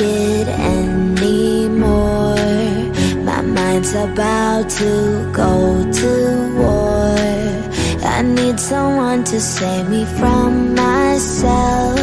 [0.00, 2.34] it anymore.
[3.22, 6.10] My mind's about to go to
[6.56, 7.14] war.
[8.02, 12.00] I need someone to save me from myself.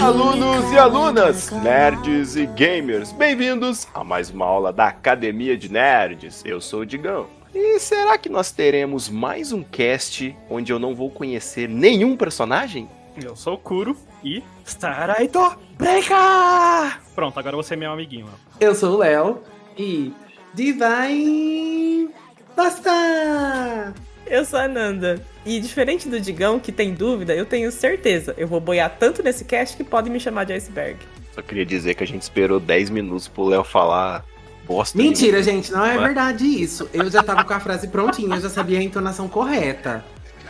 [0.00, 6.42] Alunos e alunas, nerds e gamers, bem-vindos a mais uma aula da Academia de Nerds.
[6.44, 7.26] Eu sou o Digão.
[7.54, 12.88] E será que nós teremos mais um cast onde eu não vou conhecer nenhum personagem?
[13.22, 16.98] Eu sou o Kuro e Staraito Breika!
[17.14, 18.28] Pronto, agora você é meu amiguinho.
[18.60, 19.42] Eu sou o Léo
[19.76, 20.12] e
[20.54, 22.10] Divine
[22.56, 23.94] Basta!
[24.26, 25.24] Eu sou a Nanda.
[25.44, 28.34] E diferente do Digão, que tem dúvida, eu tenho certeza.
[28.36, 30.98] Eu vou boiar tanto nesse cast que pode me chamar de iceberg.
[31.34, 34.24] Só queria dizer que a gente esperou 10 minutos pro Léo falar
[34.66, 34.96] bosta.
[34.96, 36.88] Mentira, gente, não é verdade isso.
[36.92, 40.04] Eu já tava com a frase prontinha, eu já sabia a entonação correta.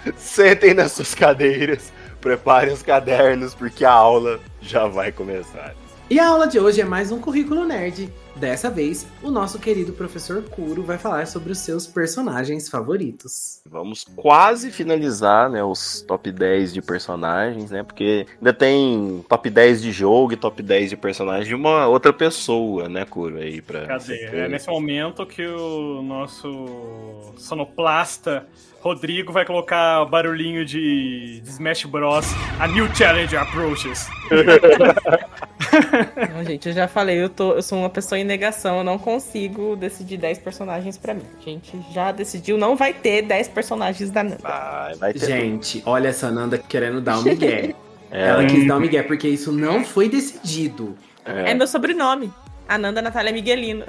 [0.16, 5.74] Sentem nas suas cadeiras, preparem os cadernos, porque a aula já vai começar.
[6.10, 8.12] E a aula de hoje é mais um currículo nerd.
[8.34, 13.60] Dessa vez, o nosso querido professor Kuro vai falar sobre os seus personagens favoritos.
[13.64, 17.84] Vamos quase finalizar, né, os top 10 de personagens, né?
[17.84, 22.12] Porque ainda tem top 10 de jogo e top 10 de personagem de uma outra
[22.12, 23.86] pessoa, né, Kuro, aí pra...
[23.86, 24.24] Cadê?
[24.24, 28.48] É nesse momento que o nosso sonoplasta
[28.80, 32.26] Rodrigo vai colocar barulhinho de, de Smash Bros.
[32.58, 34.08] A New Challenge Approaches.
[36.34, 38.98] Não, gente, eu já falei, eu, tô, eu sou uma pessoa em negação, eu não
[38.98, 41.22] consigo decidir 10 personagens pra mim.
[41.38, 44.38] A gente já decidiu, não vai ter 10 personagens da Nanda.
[44.42, 47.74] Vai, vai ter Gente, olha essa Nanda querendo dar um migué.
[48.12, 50.96] É, Ela quis dar um migué porque isso não foi decidido.
[51.24, 52.28] É meu sobrenome.
[52.68, 53.84] Ananda Natália Miguelino.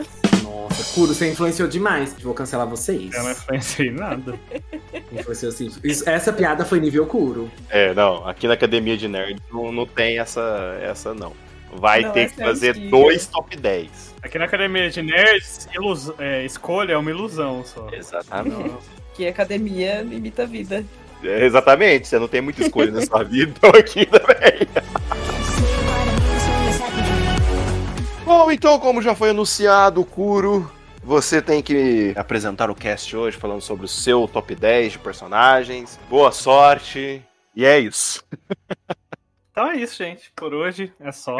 [0.51, 2.13] Nossa, Kuro, você influenciou demais.
[2.21, 3.13] Vou cancelar vocês.
[3.13, 4.37] Eu não influenciei nada.
[5.11, 5.71] Influenciou sim.
[5.83, 7.49] Isso- essa piada foi nível Kuro.
[7.69, 11.33] É, não, aqui na Academia de Nerd não, não tem essa, essa não.
[11.73, 12.89] Vai Não, ter que é fazer antiga.
[12.89, 13.89] dois top 10.
[14.21, 17.87] Aqui na Academia de Nerds, ilus- é, escolha é uma ilusão só.
[17.93, 18.75] Exatamente.
[19.13, 20.83] Que academia imita a vida.
[21.23, 24.67] É, exatamente, você não tem muita escolha na sua vida, então aqui também.
[28.33, 30.71] Bom, então, como já foi anunciado, Kuro,
[31.03, 35.99] você tem que apresentar o cast hoje falando sobre o seu top 10 de personagens.
[36.09, 37.21] Boa sorte.
[37.53, 38.23] E é isso.
[39.51, 40.31] Então é isso, gente.
[40.33, 41.35] Por hoje é só.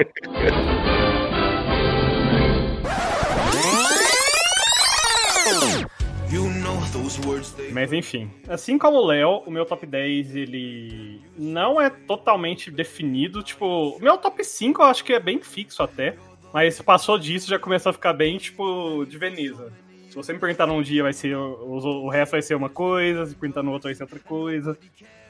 [7.72, 13.42] Mas enfim, assim como o Léo, o meu top 10 ele não é totalmente definido.
[13.42, 16.18] Tipo, o meu top 5 eu acho que é bem fixo até.
[16.54, 19.72] Mas passou disso já começou a ficar bem, tipo, de Veneza.
[20.10, 21.36] Se você me perguntar num dia, vai ser.
[21.36, 24.78] O, o resto vai ser uma coisa, se perguntar no outro vai ser outra coisa.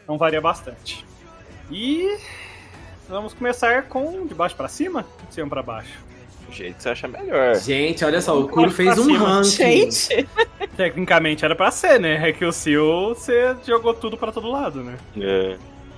[0.03, 1.05] Então varia bastante.
[1.69, 2.17] E
[3.07, 5.05] vamos começar com de baixo pra cima?
[5.29, 5.99] De cima pra baixo.
[6.49, 7.55] O jeito que você acha melhor.
[7.55, 9.27] Gente, olha só, o Kuro fez um cima.
[9.27, 9.49] ranking.
[9.49, 10.27] Gente!
[10.75, 12.27] Tecnicamente era pra ser, né?
[12.27, 14.97] É que o seu você jogou tudo pra todo lado, né?
[15.17, 15.57] É.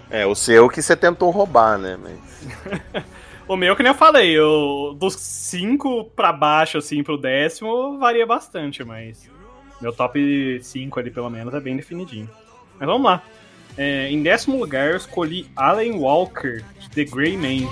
[0.10, 1.98] É, o seu que você tentou roubar, né?
[2.00, 3.04] Mas...
[3.48, 8.26] O meu, que nem eu falei, eu, dos 5 pra baixo, assim, pro décimo, varia
[8.26, 9.30] bastante, mas
[9.81, 12.30] meu top 5 ali, pelo menos, é bem definidinho.
[12.80, 13.22] Mas vamos lá.
[13.78, 17.70] É, em décimo lugar, eu escolhi Alan Walker, de The Grey Man.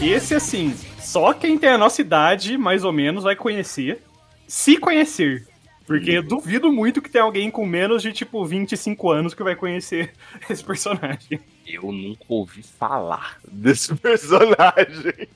[0.00, 4.02] Esse, assim, só quem tem a nossa idade, mais ou menos, vai conhecer.
[4.48, 5.46] Se conhecer.
[5.86, 9.56] Porque eu duvido muito que tenha alguém com menos de, tipo, 25 anos que vai
[9.56, 10.12] conhecer
[10.48, 11.40] esse personagem.
[11.66, 15.28] Eu nunca ouvi falar desse personagem.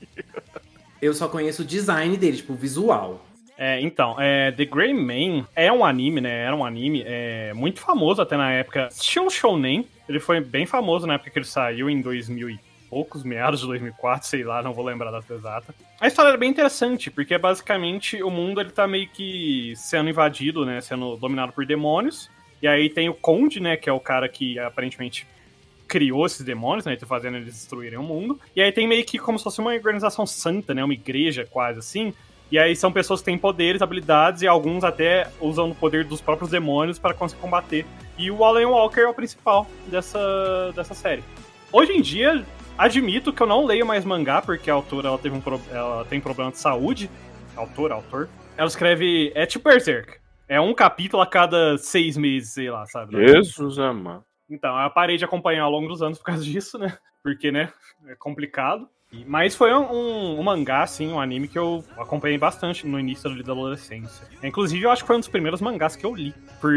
[1.01, 3.25] Eu só conheço o design dele, tipo, o visual.
[3.57, 6.43] É, então, é, The Grey Man é um anime, né?
[6.43, 8.89] Era um anime é, muito famoso até na época.
[8.99, 13.23] Tinha Shounen, ele foi bem famoso na época que ele saiu, em 2000 e poucos,
[13.23, 15.75] meados de 2004, sei lá, não vou lembrar a data exata.
[15.99, 20.65] A história é bem interessante, porque basicamente o mundo ele tá meio que sendo invadido,
[20.65, 20.81] né?
[20.81, 22.29] Sendo dominado por demônios.
[22.61, 23.77] E aí tem o Conde, né?
[23.77, 25.27] Que é o cara que aparentemente
[25.87, 26.95] criou esses demônios, né?
[26.95, 28.39] Tá fazendo eles destruírem o mundo.
[28.55, 30.83] E aí tem meio que como se fosse uma organização santa, né?
[30.83, 32.13] Uma igreja quase assim.
[32.49, 36.21] E aí são pessoas que têm poderes, habilidades e alguns até usam o poder dos
[36.21, 37.85] próprios demônios para conseguir combater.
[38.17, 41.23] E o Alan Walker é o principal dessa, dessa série.
[41.71, 42.45] Hoje em dia,
[42.77, 46.05] admito que eu não leio mais mangá, porque a autora ela teve um pro- ela
[46.05, 47.09] tem problema de saúde.
[47.55, 48.29] Autor, autor.
[48.55, 49.31] Ela escreve.
[49.35, 50.19] É tipo Berserk.
[50.47, 53.15] É um capítulo a cada seis meses, sei lá, sabe?
[53.27, 54.23] Jesus amado.
[54.49, 56.97] Então, eu parei de acompanhar ao longo dos anos por causa disso, né?
[57.21, 57.71] Porque, né?
[58.07, 58.87] É complicado.
[59.25, 63.29] Mas foi um, um, um, mangá, assim, um anime que eu acompanhei bastante no início
[63.43, 64.27] da adolescência.
[64.43, 66.33] Inclusive, eu acho que foi um dos primeiros mangás que eu li.
[66.59, 66.73] Por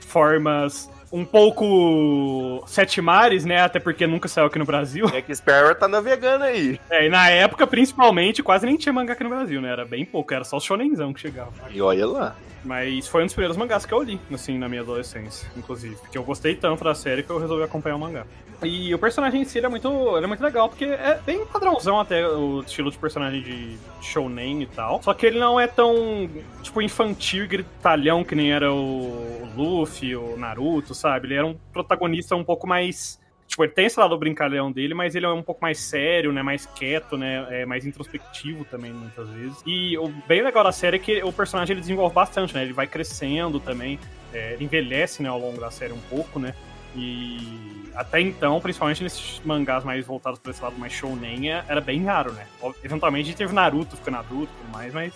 [0.00, 3.60] formas um pouco sete mares, né?
[3.60, 5.06] Até porque nunca saiu aqui no Brasil.
[5.12, 6.80] É que Sparrow tá navegando aí.
[6.90, 9.70] É, e na época, principalmente, quase nem tinha mangá aqui no Brasil, né?
[9.70, 11.52] Era bem pouco, era só o shonenzão que chegava.
[11.70, 12.36] E olha lá.
[12.64, 15.96] Mas foi um dos primeiros mangás que eu li, assim, na minha adolescência, inclusive.
[15.96, 18.24] Porque eu gostei tanto da série que eu resolvi acompanhar o mangá.
[18.62, 21.44] E o personagem em si ele é muito, ele é muito legal, porque é bem
[21.46, 25.02] padrãozão até o estilo de personagem de shounen e tal.
[25.02, 26.30] Só que ele não é tão,
[26.62, 31.26] tipo, infantil e gritalhão que nem era o Luffy, o Naruto, sabe?
[31.26, 33.20] Ele era um protagonista um pouco mais
[33.52, 36.42] Tipo, ele tem esse lado brincalhão dele, mas ele é um pouco mais sério, né?
[36.42, 37.46] Mais quieto, né?
[37.50, 39.62] É mais introspectivo também, muitas vezes.
[39.66, 42.62] E o bem legal da série é que o personagem ele desenvolve bastante, né?
[42.62, 43.98] Ele vai crescendo também,
[44.32, 46.54] é, envelhece, né, ao longo da série um pouco, né?
[46.96, 51.82] E até então, principalmente nesses mangás mais voltados para esse lado mais shounen, é, era
[51.82, 52.46] bem raro, né?
[52.82, 55.12] Eventualmente teve Naruto ficando adulto e tudo mais, mas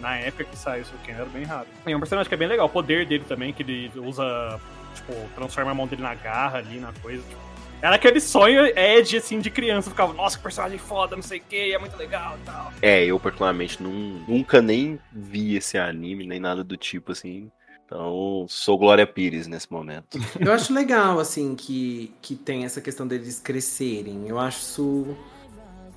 [0.00, 1.68] na época que saiu isso aqui era bem raro.
[1.86, 4.60] E é um personagem que é bem legal, o poder dele também, que ele usa,
[4.96, 7.47] tipo, transforma a mão dele na garra ali, na coisa, tipo,
[7.80, 9.90] era aquele sonho Ed, assim, de criança.
[9.90, 12.72] Ficava, nossa, que personagem foda, não sei o que, é muito legal e tal.
[12.82, 17.50] É, eu particularmente não, nunca nem vi esse anime, nem nada do tipo, assim.
[17.84, 20.18] Então, sou Glória Pires nesse momento.
[20.38, 24.28] Eu acho legal, assim, que, que tem essa questão deles crescerem.
[24.28, 25.16] Eu acho isso.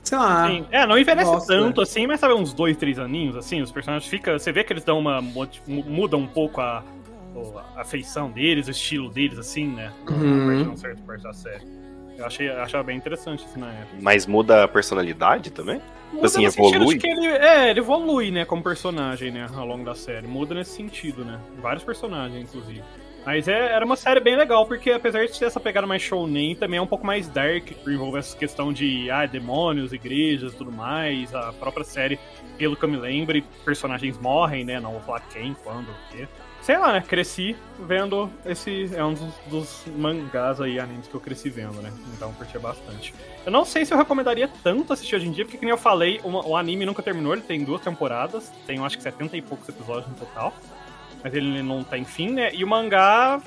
[0.01, 0.47] Sei lá.
[0.47, 0.65] Sim.
[0.71, 1.53] É, não envelhece gosta.
[1.53, 4.39] tanto assim, mas sabe, uns dois, três aninhos, assim, os personagens ficam.
[4.39, 5.21] Você vê que eles dão uma.
[5.67, 6.81] mudam um pouco a,
[7.75, 9.91] a feição deles, o estilo deles, assim, né?
[10.09, 10.61] Uhum.
[10.61, 11.65] A partir certo parte da série.
[12.17, 13.97] Eu achei, achava bem interessante isso na época.
[13.99, 15.81] Mas muda a personalidade também?
[16.11, 16.97] Muda assim, evolui?
[16.97, 20.27] Que ele, é, ele evolui, né, como personagem, né, ao longo da série.
[20.27, 21.39] Muda nesse sentido, né?
[21.61, 22.83] Vários personagens, inclusive.
[23.25, 26.55] Mas é, era uma série bem legal, porque apesar de ter essa pegada mais shounen,
[26.55, 30.71] também é um pouco mais dark, por envolver essa questão de ah, demônios, igrejas tudo
[30.71, 31.33] mais.
[31.33, 32.19] A própria série,
[32.57, 34.79] pelo que eu me lembro, personagens morrem, né?
[34.79, 36.27] Não vou falar quem, quando, o quê
[36.61, 37.01] sei lá, né?
[37.01, 38.89] Cresci vendo esse.
[38.95, 41.91] É um dos, dos, mangás aí, animes que eu cresci vendo, né?
[42.15, 43.13] Então curti bastante.
[43.45, 46.19] Eu não sei se eu recomendaria tanto assistir hoje em dia, porque, como eu falei,
[46.23, 49.67] o, o anime nunca terminou, ele tem duas temporadas, tem acho que 70 e poucos
[49.67, 50.53] episódios no total.
[51.23, 52.53] Mas ele não tem fim, né?
[52.53, 53.41] E o mangá.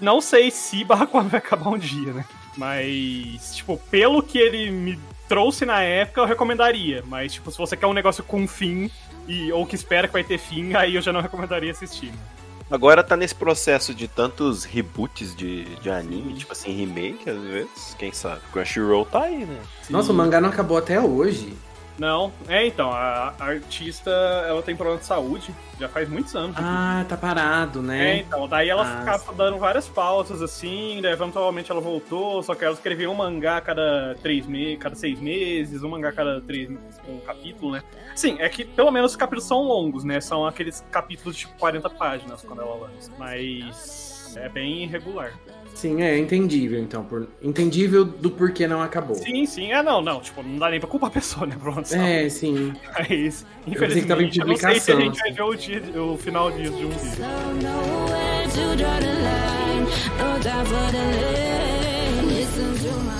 [0.00, 2.24] Não sei se barra quando vai acabar um dia, né?
[2.56, 7.02] Mas, tipo, pelo que ele me trouxe na época, eu recomendaria.
[7.06, 8.90] Mas, tipo, se você quer um negócio com fim,
[9.26, 12.06] e, ou que espera que vai ter fim, aí eu já não recomendaria assistir.
[12.06, 12.33] Né?
[12.74, 17.94] Agora tá nesse processo de tantos reboots de, de anime, tipo assim, remake às vezes,
[17.96, 18.40] quem sabe?
[18.52, 19.60] Crunchyroll tá aí, né?
[19.88, 21.54] Nossa, o mangá não acabou até hoje.
[21.98, 24.10] Não, é então, a, a artista
[24.48, 26.56] ela tem problema de saúde, já faz muitos anos.
[26.58, 28.10] Ah, tá parado, né?
[28.10, 32.54] É, então, daí ela ah, ficava dando várias pausas assim, daí eventualmente ela voltou, só
[32.54, 36.68] que ela escrevia um mangá cada três meses, cada seis meses, um mangá cada três
[37.08, 37.82] um capítulo, né?
[38.14, 40.20] Sim, é que pelo menos os capítulos são longos, né?
[40.20, 43.10] São aqueles capítulos de tipo 40 páginas quando ela lança.
[43.18, 45.32] Mas é bem irregular.
[45.74, 47.04] Sim, é entendível, então.
[47.04, 47.26] Por...
[47.42, 49.16] Entendível do porquê não acabou.
[49.16, 49.72] Sim, sim.
[49.72, 50.20] É, não, não.
[50.20, 51.56] Tipo, não dá nem pra culpar a pessoa, né?
[51.60, 51.92] Pronto.
[51.94, 52.72] É, sim.
[52.96, 55.54] Mas, infelizmente, eu, tava em publicação, eu não sei se a gente vai ver o,
[55.54, 57.24] dia, o final disso de um dia.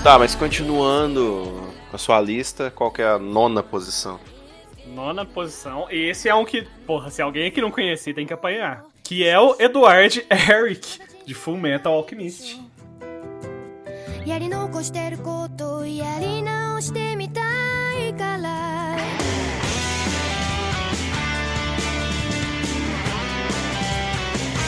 [0.01, 4.19] Tá, mas continuando com a sua lista, qual que é a nona posição?
[4.87, 5.87] Nona posição.
[5.91, 8.85] E esse é um que, porra, se alguém aqui não conhecer, tem que apanhar.
[9.03, 12.61] Que é o Eduard Eric de Full Metal Alchemist.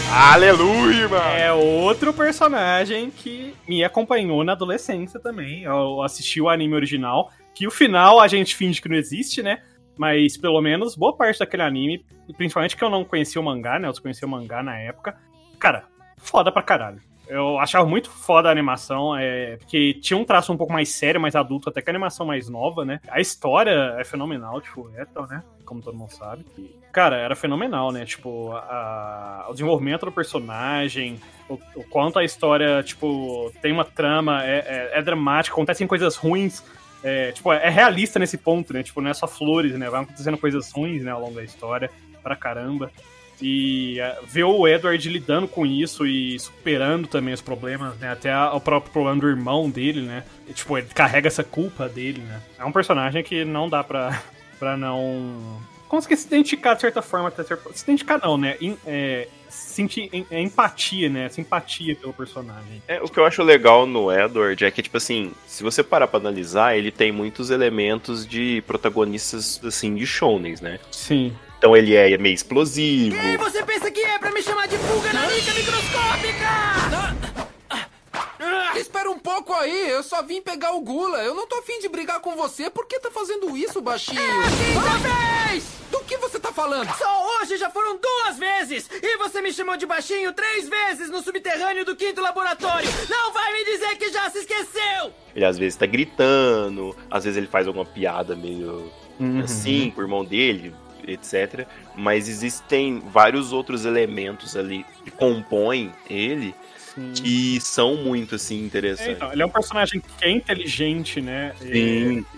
[0.10, 1.24] Aleluia, mano!
[1.38, 5.64] É outro personagem que me acompanhou na adolescência também.
[5.64, 9.62] Eu assisti o anime original, que o final a gente finge que não existe, né?
[9.98, 13.88] Mas pelo menos boa parte daquele anime, principalmente que eu não conhecia o mangá, né?
[13.88, 15.18] Eu conhecia o mangá na época.
[15.60, 15.86] Cara,
[16.18, 17.02] foda pra caralho.
[17.28, 21.20] Eu achava muito foda a animação, é, porque tinha um traço um pouco mais sério,
[21.20, 23.02] mais adulto, até que a animação mais nova, né?
[23.10, 25.44] A história é fenomenal, tipo, é tal, né?
[25.66, 26.46] Como todo mundo sabe.
[26.58, 28.06] E, cara, era fenomenal, né?
[28.06, 31.20] Tipo, a, o desenvolvimento do personagem,
[31.50, 34.60] o, o, quanto a história, tipo, tem uma trama, é,
[34.94, 36.64] é, é dramática, acontecem coisas ruins,
[37.04, 38.84] é, tipo, é realista nesse ponto, né?
[38.84, 39.90] Tipo, não é só flores, né?
[39.90, 41.92] Vai acontecendo coisas ruins, né, ao longo da história,
[42.24, 42.90] pra caramba.
[43.42, 48.12] E uh, ver o Edward lidando com isso e superando também os problemas, né?
[48.12, 50.24] Até a, o próprio problema do irmão dele, né?
[50.48, 52.42] E, tipo, ele carrega essa culpa dele, né?
[52.58, 54.22] É um personagem que não dá pra,
[54.58, 58.58] pra não conseguir se identificar de certa forma, até se identificar não, né?
[58.60, 61.30] Em, é, sentir em, é, empatia, né?
[61.30, 62.82] Simpatia pelo personagem.
[62.88, 66.08] É, o que eu acho legal no Edward é que, tipo assim, se você parar
[66.08, 70.80] pra analisar, ele tem muitos elementos de protagonistas, assim, de shounens, né?
[70.92, 71.34] Sim.
[71.58, 73.16] Então ele é meio explosivo.
[73.20, 76.48] Quem você pensa que é pra me chamar de pulga nanica microscópica?
[78.80, 81.18] Espera um pouco aí, eu só vim pegar o Gula.
[81.24, 82.70] Eu não tô afim de brigar com você.
[82.70, 84.22] Por que tá fazendo isso, baixinho?
[84.22, 85.64] É a quinta Ah, vez!
[85.92, 86.88] Do que você tá falando?
[86.96, 88.88] Só hoje já foram duas vezes!
[89.02, 92.88] E você me chamou de baixinho três vezes no subterrâneo do quinto laboratório!
[93.10, 95.12] Não vai me dizer que já se esqueceu!
[95.36, 99.42] Ele às vezes tá gritando, às vezes ele faz alguma piada meio Uhum.
[99.44, 100.76] assim com o irmão dele,
[101.08, 101.66] etc.
[101.96, 106.54] Mas existem vários outros elementos ali que compõem ele
[106.98, 107.12] Sim.
[107.14, 109.16] que são muito assim É, interessantes.
[109.18, 111.54] então, ele é um personagem que é inteligente, né?
[111.60, 111.68] Sim.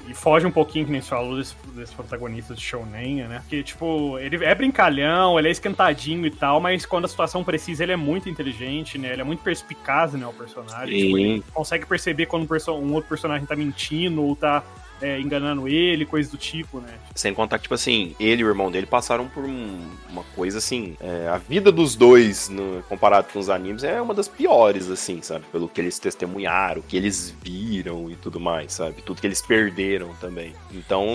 [0.06, 3.40] E, e foge um pouquinho, que nem você falou, desse, desse protagonista de Shounen, né?
[3.40, 7.84] Porque, tipo, ele é brincalhão, ele é esquentadinho e tal, mas quando a situação precisa,
[7.84, 9.14] ele é muito inteligente, né?
[9.14, 10.94] Ele é muito perspicaz, né, o personagem.
[11.00, 11.06] Sim.
[11.06, 14.62] Tipo, ele consegue perceber quando um, perso- um outro personagem tá mentindo ou tá
[15.02, 16.94] é, enganando ele, coisa do tipo, né?
[17.16, 20.58] Sem contar que, tipo assim, ele e o irmão dele passaram por um- uma coisa
[20.58, 20.96] assim.
[21.00, 25.22] é, a vida dos dois, no- comparado com os animes, é uma das piores, assim,
[25.22, 25.46] sabe?
[25.52, 29.02] Pelo que eles testemunharam, o que eles viram e tudo mais, sabe?
[29.02, 30.54] Tudo que eles perderam também.
[30.74, 31.06] Então,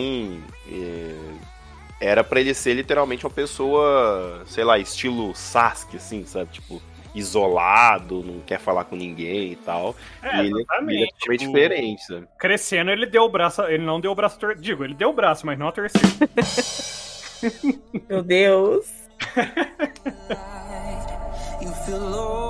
[0.71, 1.15] é,
[2.01, 6.51] era pra ele ser literalmente uma pessoa, sei lá, estilo Sasuke, assim, sabe?
[6.53, 6.83] Tipo,
[7.15, 9.95] isolado, não quer falar com ninguém e tal.
[10.23, 12.27] É, e ele, ele é totalmente tipo, diferente, sabe?
[12.39, 15.15] Crescendo, ele deu o braço, ele não deu o braço, tor- digo, ele deu o
[15.15, 16.09] braço, mas não a terceira.
[18.09, 18.87] Meu Deus.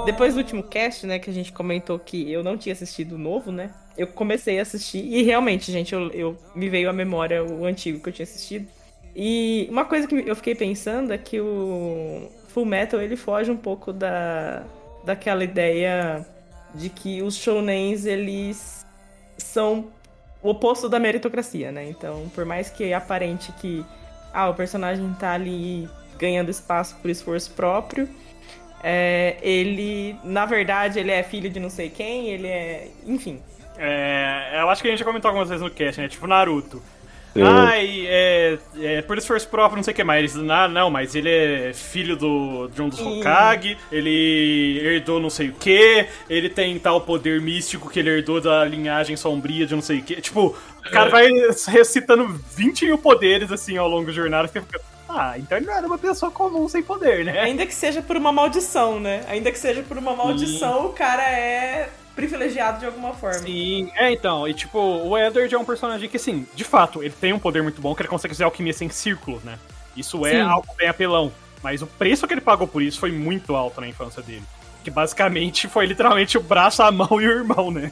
[0.06, 3.18] Depois do último cast, né, que a gente comentou que eu não tinha assistido o
[3.18, 3.70] novo, né?
[3.96, 8.00] Eu comecei a assistir e realmente, gente, eu, eu- me veio à memória o antigo
[8.00, 8.66] que eu tinha assistido.
[9.14, 13.56] E uma coisa que eu fiquei pensando é que o Full Metal ele foge um
[13.56, 14.62] pouco da
[15.04, 16.24] daquela ideia
[16.72, 18.86] de que os shounens eles
[19.36, 19.88] são
[20.40, 21.84] o oposto da meritocracia, né?
[21.88, 23.84] Então, por mais que aparente que
[24.32, 28.08] ah, o personagem tá ali ganhando espaço por esforço próprio,
[28.82, 32.88] é, ele, na verdade, ele é filho de não sei quem, ele é.
[33.04, 33.42] Enfim.
[33.76, 36.08] É, eu acho que a gente já comentou algumas vezes no cast, né?
[36.08, 36.80] Tipo Naruto.
[37.34, 37.42] Sim.
[37.42, 40.36] Ai, é, é por esforço próprio, não sei o que mais.
[40.48, 43.20] Ah, não, mas ele é filho do, de um dos Sim.
[43.20, 48.40] Hokage, ele herdou não sei o que, ele tem tal poder místico que ele herdou
[48.40, 50.20] da linhagem sombria de não sei o que.
[50.20, 51.28] Tipo, o cara vai
[51.66, 54.46] recitando 20 mil poderes assim ao longo da jornada.
[54.46, 57.40] Você fica, ah, então ele não era uma pessoa comum sem poder, né?
[57.40, 59.24] Ainda que seja por uma maldição, né?
[59.28, 63.40] Ainda que seja por uma maldição, o cara é privilegiado de alguma forma.
[63.40, 67.14] Sim, é então, e tipo, o Edward é um personagem que, assim, de fato, ele
[67.18, 69.58] tem um poder muito bom que ele consegue fazer alquimia sem círculos, né?
[69.96, 70.40] Isso é Sim.
[70.40, 71.32] algo bem apelão.
[71.62, 74.42] Mas o preço que ele pagou por isso foi muito alto na infância dele.
[74.82, 77.90] Que basicamente foi literalmente o braço, a mão e o irmão, né?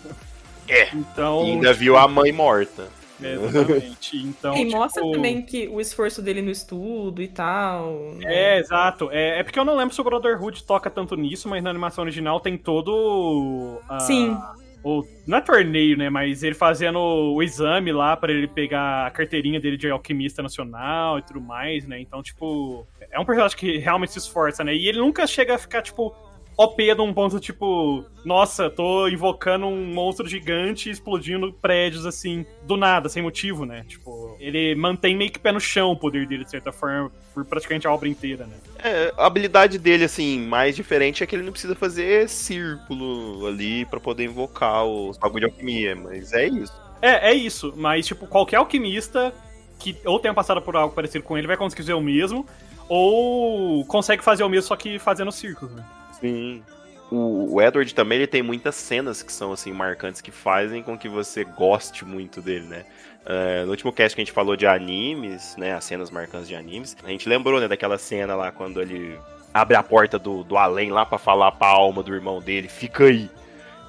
[0.68, 0.88] É.
[0.94, 1.44] Então.
[1.46, 2.88] E ainda viu a mãe morta.
[3.22, 4.16] É, exatamente.
[4.16, 4.56] Então.
[4.56, 8.14] E tipo, mostra também que o esforço dele no estudo e tal.
[8.16, 8.56] né?
[8.56, 9.10] É, exato.
[9.10, 12.02] É, é porque eu não lembro se o Brotherhood toca tanto nisso, mas na animação
[12.04, 13.80] original tem todo.
[13.88, 14.36] ah, Sim.
[14.84, 16.10] O, não é torneio, né?
[16.10, 21.18] Mas ele fazendo o exame lá pra ele pegar a carteirinha dele de alquimista nacional
[21.18, 22.00] e tudo mais, né?
[22.00, 24.74] Então, tipo, é um personagem que realmente se esforça, né?
[24.74, 26.12] E ele nunca chega a ficar, tipo,
[26.56, 33.08] OP num ponto, tipo, nossa, tô invocando um monstro gigante explodindo prédios, assim, do nada,
[33.08, 33.84] sem motivo, né?
[33.88, 37.44] Tipo, ele mantém meio que pé no chão o poder dele, de certa forma, por
[37.44, 38.56] praticamente a obra inteira, né?
[38.78, 43.84] É, a habilidade dele, assim, mais diferente é que ele não precisa fazer círculo ali
[43.86, 46.72] pra poder invocar os bagulho de alquimia, mas é isso.
[47.00, 47.72] É, é isso.
[47.76, 49.34] Mas, tipo, qualquer alquimista
[49.78, 52.46] que ou tenha passado por algo parecido com ele vai conseguir fazer o mesmo,
[52.88, 55.84] ou consegue fazer o mesmo só que fazendo círculos, né?
[56.22, 56.62] Sim.
[57.10, 60.96] O, o Edward também ele tem muitas cenas que são assim marcantes que fazem com
[60.96, 62.86] que você goste muito dele, né?
[63.26, 65.74] É, no último cast que a gente falou de animes, né?
[65.74, 69.18] As cenas marcantes de animes, a gente lembrou, né, daquela cena lá quando ele
[69.52, 73.04] abre a porta do, do além lá pra falar pra alma do irmão dele, fica
[73.04, 73.28] aí.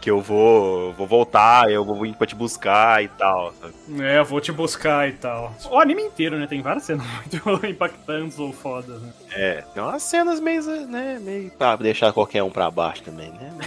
[0.03, 3.53] Que eu vou, vou voltar, eu vou vir pra te buscar e tal.
[3.53, 3.73] sabe?
[4.03, 5.55] É, eu vou te buscar e tal.
[5.71, 6.45] O anime inteiro, né?
[6.45, 9.13] Tem várias cenas muito impactantes ou fodas, né?
[9.31, 13.57] É, tem umas cenas meio, né, meio pra deixar qualquer um pra baixo também, né?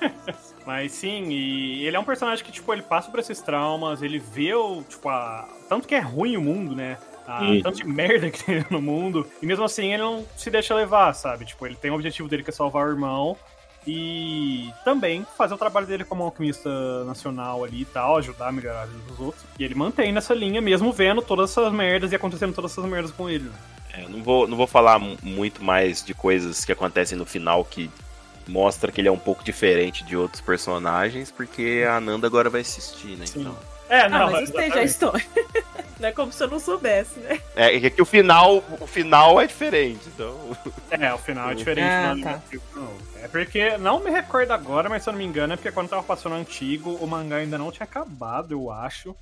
[0.64, 4.18] Mas sim, e ele é um personagem que, tipo, ele passa por esses traumas, ele
[4.18, 5.46] vê o, tipo, a...
[5.68, 6.96] tanto que é ruim o mundo, né?
[7.26, 7.60] A Sim.
[7.62, 9.26] tanto de merda que tem no mundo.
[9.42, 11.44] E mesmo assim ele não se deixa levar, sabe?
[11.44, 13.36] Tipo, ele tem o objetivo dele que é salvar o irmão.
[13.86, 18.82] E também fazer o trabalho dele como alquimista nacional ali e tal, ajudar a melhorar
[18.82, 19.44] a vida dos outros.
[19.58, 23.10] E ele mantém nessa linha, mesmo vendo todas essas merdas e acontecendo todas essas merdas
[23.10, 23.44] com ele.
[23.44, 23.54] né?
[23.94, 27.64] É, não, vou, não vou falar mu- muito mais de coisas que acontecem no final
[27.64, 27.90] que
[28.48, 32.60] mostra que ele é um pouco diferente de outros personagens, porque a Nanda agora vai
[32.62, 33.26] assistir, né?
[33.26, 33.40] Sim.
[33.40, 33.56] Então.
[33.88, 35.28] É, não, ah, mas esteja a exatamente.
[36.02, 37.40] não é como se eu não soubesse, né?
[37.54, 40.36] É, é que o final, o final é diferente, então.
[40.90, 42.42] É, o final é diferente Ah, do tá.
[43.22, 45.88] É porque, não me recordo agora, mas se eu não me engano, é porque quando
[45.88, 49.14] tava passando o antigo, o mangá ainda não tinha acabado, eu acho.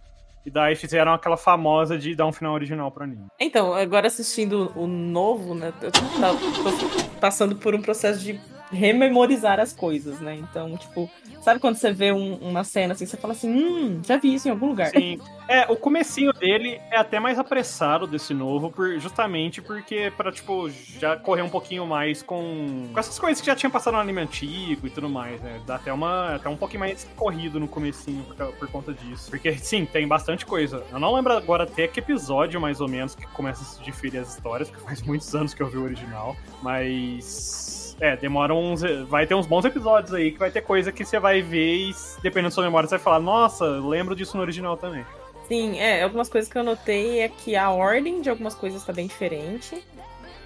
[0.44, 3.26] E daí fizeram aquela famosa de dar um final original pro anime.
[3.38, 5.70] Então, agora assistindo o novo, né?
[5.82, 10.34] Eu tô, tô passando por um processo de rememorizar as coisas, né?
[10.36, 11.10] Então, tipo,
[11.42, 14.48] sabe quando você vê um- uma cena assim, você fala assim, hum, já vi isso
[14.48, 14.88] em algum lugar.
[14.90, 15.18] Sim.
[15.48, 20.70] É, o comecinho dele é até mais apressado desse novo, por, justamente porque pra, tipo,
[20.98, 24.20] já correr um pouquinho mais com, com essas coisas que já tinham passado no anime
[24.20, 25.60] antigo e tudo mais, né?
[25.66, 29.28] Dá até, uma, até um pouquinho mais corrido no comecinho por, por conta disso.
[29.30, 30.84] Porque, sim, tem bastante coisa.
[30.92, 34.20] Eu não lembro agora até que episódio, mais ou menos, que começa a se diferir
[34.20, 36.36] as histórias, porque faz muitos anos que eu vi o original.
[36.62, 37.79] Mas...
[38.00, 38.80] É, demora uns.
[39.08, 41.94] Vai ter uns bons episódios aí que vai ter coisa que você vai ver e,
[42.22, 45.04] dependendo da sua memória, você vai falar, nossa, lembro disso no original também.
[45.46, 48.92] Sim, é, algumas coisas que eu notei é que a ordem de algumas coisas tá
[48.92, 49.84] bem diferente.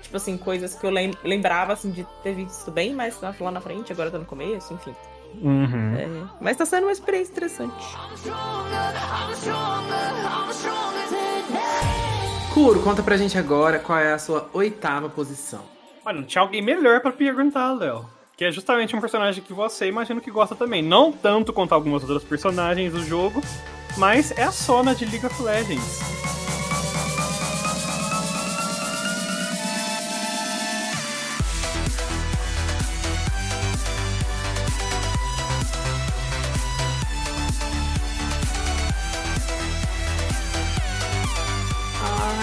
[0.03, 3.51] Tipo assim, coisas que eu lem- lembrava assim, de ter visto bem mais lá lá
[3.51, 4.95] na frente, agora tá no começo, enfim.
[5.43, 5.95] Uhum.
[5.97, 6.09] É,
[6.41, 7.85] mas tá sendo uma experiência interessante.
[12.53, 15.74] Kuro, conta pra gente agora qual é a sua oitava posição.
[16.05, 18.05] Olha, não tinha alguém melhor pra perguntar, Léo.
[18.37, 20.83] Que é justamente um personagem que você imagino que gosta também.
[20.83, 23.41] Não tanto quanto algumas outras personagens do jogo,
[23.97, 26.01] mas é a Sona de League of Legends.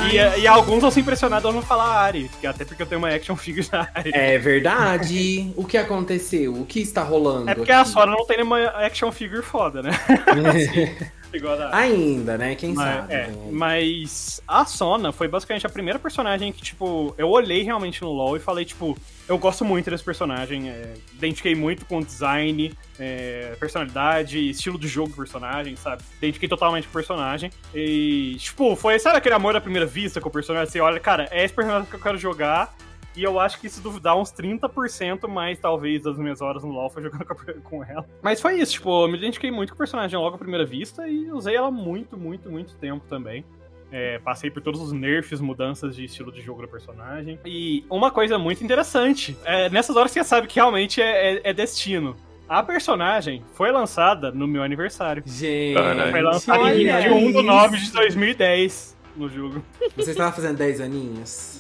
[0.10, 3.00] E, e alguns vão se impressionar ao não falar Ari, que até porque eu tenho
[3.00, 4.12] uma action figure da Ari.
[4.14, 5.54] É verdade.
[5.56, 6.54] o que aconteceu?
[6.54, 7.50] O que está rolando?
[7.50, 7.90] É porque a aqui?
[7.92, 9.92] Sora não tem nenhuma action figure foda, né?
[11.34, 11.78] Igual a da.
[11.78, 12.56] Ainda, né?
[12.56, 13.14] Quem Mas, sabe?
[13.14, 13.50] é, né?
[13.52, 18.36] mas a Sona foi basicamente a primeira personagem que, tipo, eu olhei realmente no LoL
[18.36, 23.56] e falei, tipo, eu gosto muito desse personagem, é, identifiquei muito com o design, é,
[23.60, 26.04] personalidade, estilo de jogo do personagem, sabe?
[26.18, 27.50] Identifiquei totalmente com o personagem.
[27.74, 30.70] E, tipo, foi, sabe aquele amor à primeira vista com o personagem?
[30.70, 32.76] Você olha, cara, é esse personagem que eu quero jogar.
[33.16, 36.90] E eu acho que isso dá uns 30% mais, talvez, das minhas horas no LoL
[36.90, 37.26] foi jogando
[37.64, 38.08] com, ela.
[38.22, 41.08] Mas foi isso, tipo, eu me identifiquei muito com o personagem logo à primeira vista
[41.08, 43.44] e usei ela muito, muito, muito tempo também.
[43.92, 47.38] É, passei por todos os nerfs, mudanças de estilo de jogo do personagem.
[47.46, 51.54] E uma coisa muito interessante, é, nessas horas você sabe que realmente é, é- é
[51.54, 52.16] destino.
[52.48, 55.24] A personagem foi lançada no meu aniversário.
[55.26, 55.78] Gente.
[56.12, 57.94] Foi lançada em Olha 21 de 9 de isso.
[57.94, 59.64] 2010 no jogo.
[59.96, 61.60] Você estava fazendo 10 aninhos?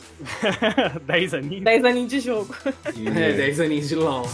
[1.03, 1.63] 10 aninhos.
[1.63, 2.55] 10 aninhos de jogo.
[3.15, 4.27] É, 10 aninhos de LOL.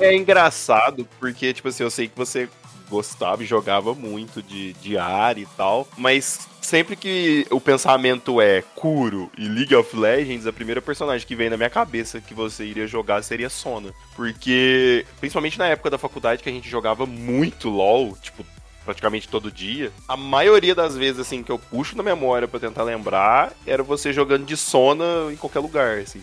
[0.00, 2.48] É engraçado, porque, tipo assim, eu sei que você
[2.88, 8.62] gostava e jogava muito de, de Ari e tal, mas sempre que o pensamento é
[8.74, 12.64] Kuro e League of Legends, a primeira personagem que vem na minha cabeça que você
[12.64, 13.92] iria jogar seria Sona.
[14.16, 18.44] Porque, principalmente na época da faculdade que a gente jogava muito LoL, tipo,
[18.88, 22.84] praticamente todo dia, a maioria das vezes, assim, que eu puxo na memória pra tentar
[22.84, 26.22] lembrar, era você jogando de Sona em qualquer lugar, assim.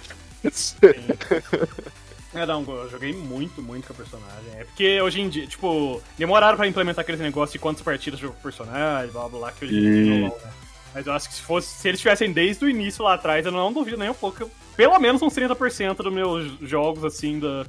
[2.33, 4.49] É, não, eu joguei muito, muito com a personagem.
[4.57, 8.33] É porque hoje em dia, tipo, demoraram pra implementar aquele negócio de quantas partidas jogou
[8.33, 10.51] com o personagem, blá blá blá, que hoje em dia no LoL, né?
[10.93, 13.51] Mas eu acho que se fosse, se eles tivessem desde o início lá atrás, eu
[13.51, 14.45] não duvido nem um pouco.
[14.45, 17.65] que Pelo menos uns 30% dos meus jogos, assim, da,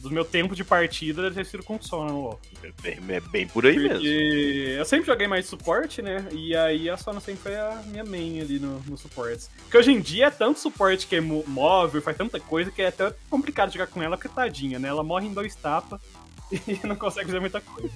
[0.00, 2.40] do meu tempo de partida deve ter sido com Sona no LoL.
[2.62, 3.94] É bem, é bem por aí mesmo.
[3.94, 6.26] Porque eu sempre joguei mais suporte, né?
[6.32, 9.50] E aí a Sona sempre foi a minha main ali no, no suportes.
[9.62, 12.88] Porque hoje em dia é tanto suporte que é móvel, faz tanta coisa que é
[12.88, 14.88] até complicado jogar com ela, porque tadinha, né?
[14.88, 16.00] Ela morre em dois tapas
[16.66, 17.90] e não consegue fazer muita coisa.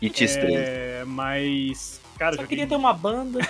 [0.00, 0.58] E te estranho.
[0.58, 3.40] É, mas, cara, Só joguei queria ter uma banda.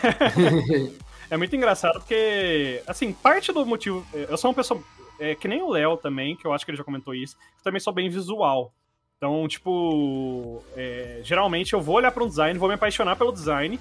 [1.31, 4.07] é muito engraçado porque, assim, parte do motivo.
[4.13, 4.83] Eu sou uma pessoa.
[5.19, 7.37] É, que nem o Léo também, que eu acho que ele já comentou isso.
[7.59, 8.73] Eu também sou bem visual.
[9.17, 10.63] Então, tipo.
[10.77, 13.81] é, geralmente eu vou olhar para um design, vou me apaixonar pelo design.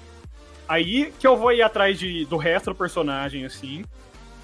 [0.68, 3.84] Aí que eu vou ir atrás de, do resto do personagem, assim.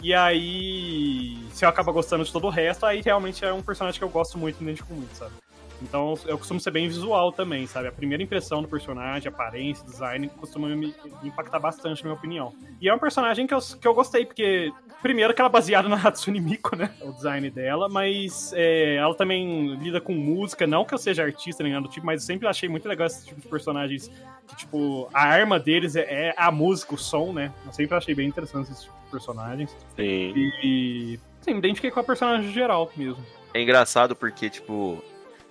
[0.03, 1.39] E aí.
[1.53, 4.11] Se eu acabar gostando de todo o resto, aí realmente é um personagem que eu
[4.11, 5.33] gosto muito e identifico muito, sabe?
[5.83, 7.89] Então eu costumo ser bem visual também, sabe?
[7.89, 12.55] A primeira impressão do personagem, aparência, design, costuma me impactar bastante, na minha opinião.
[12.81, 15.89] E é um personagem que eu, que eu gostei, porque, primeiro, que ela é baseada
[15.89, 16.95] na Hatsune Miku, né?
[17.01, 21.63] O design dela, mas é, ela também lida com música, não que eu seja artista
[21.63, 24.11] nem nada do tipo, mas eu sempre achei muito legal esse tipo de personagens
[24.47, 27.53] que, tipo, a arma deles é, é a música, o som, né?
[27.67, 29.77] Eu sempre achei bem interessante esse tipo de personagens.
[29.97, 30.33] Sim.
[30.37, 33.25] E, sim, me identifiquei com a personagem geral mesmo.
[33.55, 35.03] É engraçado porque, tipo,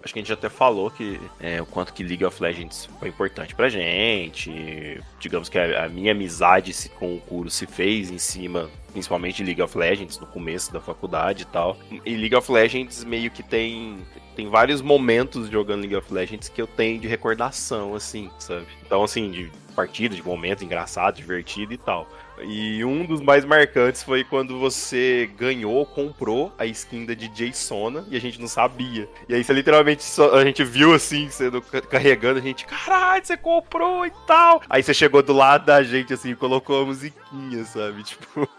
[0.04, 3.10] acho que a gente até falou que é, o quanto que League of Legends foi
[3.10, 5.02] importante pra gente.
[5.20, 9.44] Digamos que a, a minha amizade com o Kuro se fez em cima, principalmente de
[9.44, 11.78] League of Legends, no começo da faculdade e tal.
[12.06, 13.98] E League of Legends meio que tem.
[14.36, 18.66] Tem vários momentos jogando League of Legends que eu tenho de recordação, assim, sabe?
[18.86, 22.08] Então, assim, de partida, de momento engraçado, divertido e tal.
[22.44, 28.06] E um dos mais marcantes foi quando você ganhou, comprou a skin da DJ Sona
[28.10, 29.08] e a gente não sabia.
[29.30, 33.26] E aí você literalmente só, a gente viu assim, sendo ca- carregando, a gente, caralho,
[33.26, 34.62] você comprou e tal.
[34.70, 38.04] Aí você chegou do lado da gente assim, e colocou a musiquinha, sabe?
[38.12, 38.50] Tipo,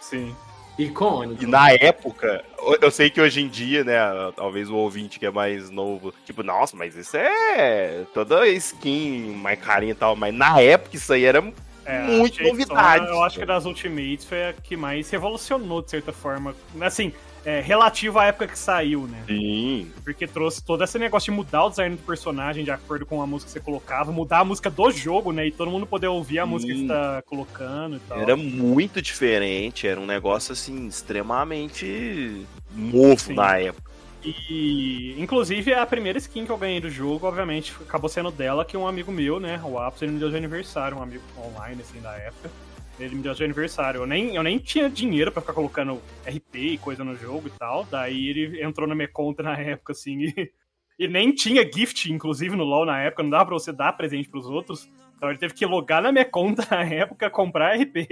[0.00, 0.34] Sim.
[0.78, 1.42] Icônico.
[1.44, 2.42] e na época,
[2.80, 3.98] eu sei que hoje em dia, né,
[4.34, 9.60] talvez o ouvinte que é mais novo, tipo, nossa, mas isso é toda skin, mais
[9.60, 11.42] carinha e tal, mas na época isso aí era
[11.90, 13.06] É, Muito novidade.
[13.06, 16.54] Eu acho que das Ultimates foi a que mais revolucionou, de certa forma.
[16.80, 17.12] Assim,
[17.44, 19.22] é, relativo à época que saiu, né?
[19.26, 23.22] Sim, Porque trouxe todo esse negócio de mudar o design do personagem de acordo com
[23.22, 25.46] a música que você colocava, mudar a música do jogo, né?
[25.46, 26.50] E todo mundo poder ouvir a Sim.
[26.50, 28.20] música que você tá colocando e tal.
[28.20, 33.34] Era muito diferente, era um negócio assim, extremamente novo Sim.
[33.34, 33.89] na época.
[34.22, 38.76] E, inclusive, a primeira skin que eu ganhei do jogo, obviamente, acabou sendo dela, que
[38.76, 42.00] um amigo meu, né, o Apos, ele me deu de aniversário, um amigo online, assim,
[42.00, 42.50] da época.
[42.98, 44.02] Ele me deu de aniversário.
[44.02, 47.50] Eu nem, eu nem tinha dinheiro pra ficar colocando RP e coisa no jogo e
[47.50, 47.84] tal.
[47.90, 50.52] Daí ele entrou na minha conta na época, assim, e,
[50.98, 53.22] e nem tinha gift, inclusive, no LoL na época.
[53.22, 54.86] Não dava pra você dar presente pros outros.
[55.16, 58.06] Então ele teve que logar na minha conta na época, comprar RP.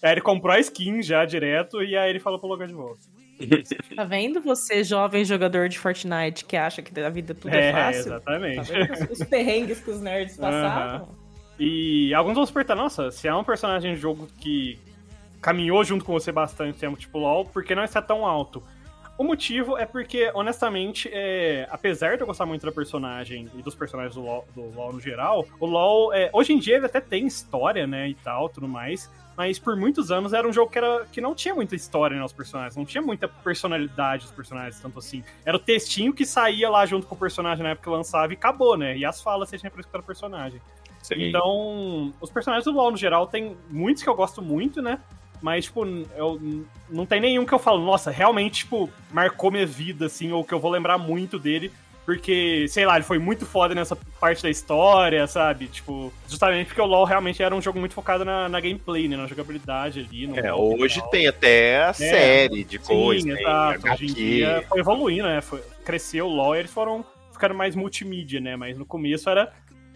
[0.00, 3.00] Aí ele comprou a skin já direto e aí ele falou pra logar de volta.
[3.96, 8.04] Tá vendo você, jovem jogador de Fortnite, que acha que a vida tudo é, fácil?
[8.04, 8.72] Tá exatamente.
[8.72, 11.08] vendo os perrengues que os nerds passavam?
[11.58, 14.78] E alguns vão se perguntar, nossa, se é um personagem de jogo que
[15.40, 18.62] caminhou junto com você bastante tempo, tipo LoL, por que não está tão alto?
[19.16, 23.74] O motivo é porque, honestamente, é, apesar de eu gostar muito da personagem e dos
[23.74, 27.00] personagens do LoL, do LoL no geral, o LoL, é, hoje em dia ele até
[27.00, 30.78] tem história, né, e tal, tudo mais, mas por muitos anos era um jogo que,
[30.78, 34.98] era, que não tinha muita história nos personagens, não tinha muita personalidade dos personagens, tanto
[34.98, 35.22] assim.
[35.44, 38.36] Era o textinho que saía lá junto com o personagem na época que lançava e
[38.36, 40.60] acabou, né, e as falas você tinha pra escutar o personagem.
[41.28, 44.98] Então, os personagens do LoL no geral tem muitos que eu gosto muito, né?
[45.42, 45.84] Mas, tipo,
[46.16, 46.40] eu,
[46.88, 50.54] não tem nenhum que eu falo, nossa, realmente, tipo, marcou minha vida, assim, ou que
[50.54, 51.70] eu vou lembrar muito dele.
[52.04, 55.66] Porque, sei lá, ele foi muito foda nessa parte da história, sabe?
[55.68, 59.16] Tipo, justamente porque o LoL realmente era um jogo muito focado na, na gameplay, né?
[59.16, 60.38] Na jogabilidade ali.
[60.38, 63.88] É, hoje tem até a série de coisas, Sim, tem exato.
[63.90, 65.40] Hoje em dia foi evoluindo, né?
[65.40, 68.54] Foi, cresceu o LoL e eles foram ficando mais multimídia, né?
[68.54, 69.52] Mas no começo era.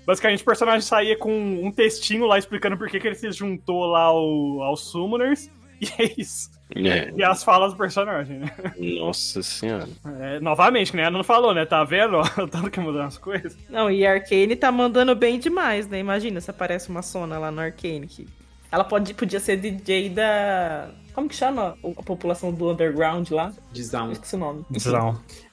[0.08, 3.84] Basicamente, o personagem saía com um textinho lá explicando por que, que ele se juntou
[3.84, 5.50] lá ao, aos Summoners.
[5.80, 6.50] E é isso.
[6.74, 8.50] É, E as falas do personagem, né?
[8.98, 9.88] nossa senhora.
[10.18, 11.02] É, novamente, né?
[11.02, 11.64] Ela não falou, né?
[11.64, 12.20] Tá vendo?
[12.50, 13.56] Tanto que mudou as coisas.
[13.70, 16.00] Não, e a Arcane tá mandando bem demais, né?
[16.00, 18.08] Imagina se aparece uma Sona lá no Arcane.
[18.08, 18.26] Que...
[18.70, 20.90] Ela pode, podia ser DJ da.
[21.14, 23.52] Como que chama a população do underground lá?
[23.72, 24.12] De Zaun.
[24.12, 24.64] Esqueci o nome.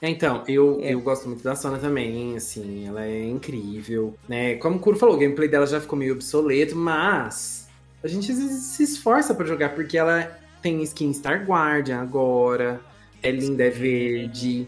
[0.02, 0.94] É, Então, eu, É.
[0.94, 4.56] eu gosto muito da Sona também, assim, ela é incrível, né?
[4.56, 7.68] Como o Kuro falou, o gameplay dela já ficou meio obsoleto, mas
[8.04, 12.80] a gente se se esforça pra jogar, porque ela tem skin Star Guardian agora,
[13.24, 14.68] é linda, é verde,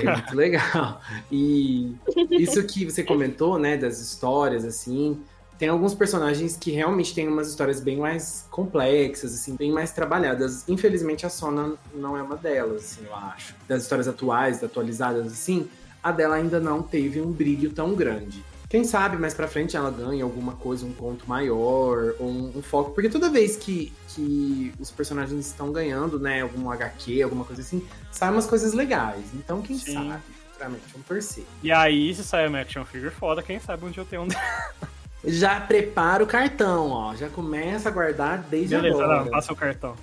[0.00, 1.00] é muito legal.
[1.32, 1.92] E
[2.30, 5.20] isso que você comentou, né, das histórias, assim,
[5.60, 10.66] tem alguns personagens que realmente têm umas histórias bem mais complexas, assim, bem mais trabalhadas.
[10.66, 13.54] Infelizmente, a Sona não é uma delas, assim, eu acho.
[13.68, 15.68] Das histórias atuais, atualizadas, assim,
[16.02, 18.42] a dela ainda não teve um brilho tão grande.
[18.70, 22.62] Quem sabe mais pra frente ela ganha alguma coisa, um ponto maior, ou um, um
[22.62, 22.92] foco.
[22.92, 27.86] Porque toda vez que, que os personagens estão ganhando, né, algum HQ, alguma coisa assim,
[28.10, 29.26] saem umas coisas legais.
[29.34, 29.92] Então, quem Sim.
[29.92, 31.44] sabe, futuramente, vamos torcer.
[31.62, 34.28] E aí, se sair uma action figure foda, quem sabe onde eu tenho um.
[35.24, 37.14] Já prepara o cartão, ó.
[37.14, 39.24] Já começa a guardar desde Beleza, agora.
[39.24, 39.94] não, passa o cartão.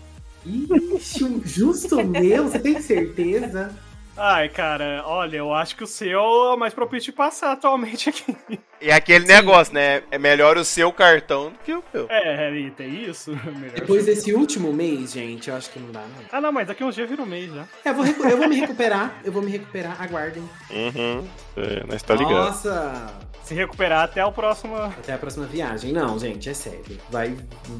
[0.45, 3.71] Ixi, um justo meu, você tem certeza?
[4.19, 8.09] Ai, cara, olha, eu acho que o seu é o mais propício de passar atualmente
[8.09, 8.35] aqui.
[8.81, 10.01] E aquele negócio, né?
[10.09, 12.07] É melhor o seu cartão do que o meu.
[12.09, 13.31] É, Harry, tem isso.
[13.45, 16.25] Melhor Depois desse último mês, gente, eu acho que não dá, não.
[16.31, 17.67] Ah, não, mas daqui uns dias vira um mês já.
[17.85, 20.47] Eu vou, recu- eu vou me recuperar, eu vou me recuperar, aguardem.
[20.71, 21.27] Uhum.
[21.55, 22.33] É, nós tá ligado.
[22.33, 23.13] Nossa!
[23.43, 24.75] Se recuperar até o próximo.
[24.77, 25.91] Até a próxima viagem.
[25.93, 26.99] Não, gente, é sério.
[27.09, 27.35] Vai,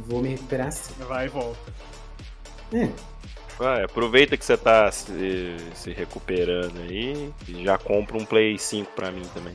[0.08, 0.94] vou me recuperar sim.
[1.00, 1.60] Vai e volta.
[2.74, 2.90] É.
[3.58, 8.92] Vai, aproveita que você tá se, se recuperando aí e já compra um Play 5
[8.96, 9.54] pra mim também.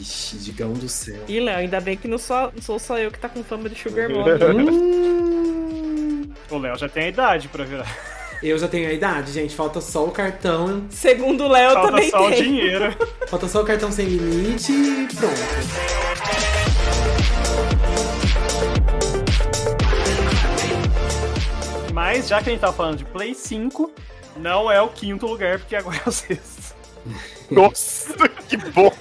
[0.00, 1.22] Ixi, digão do céu.
[1.28, 3.78] Ih, Léo, ainda bem que não sou, sou só eu que tá com fama de
[3.78, 4.30] Sugar Mommy.
[6.50, 7.86] O Léo já tem a idade pra virar.
[8.42, 9.54] eu já tenho a idade, gente.
[9.54, 10.86] Falta só o cartão.
[10.88, 12.42] Segundo o Léo, Falta também só o tem.
[12.42, 12.96] dinheiro.
[13.28, 16.41] Falta só o cartão sem limite e pronto.
[21.93, 23.91] Mas já que a gente tá falando de Play 5,
[24.37, 26.75] não é o quinto lugar, porque agora é o sexto.
[27.49, 28.15] Nossa,
[28.47, 28.91] que bom!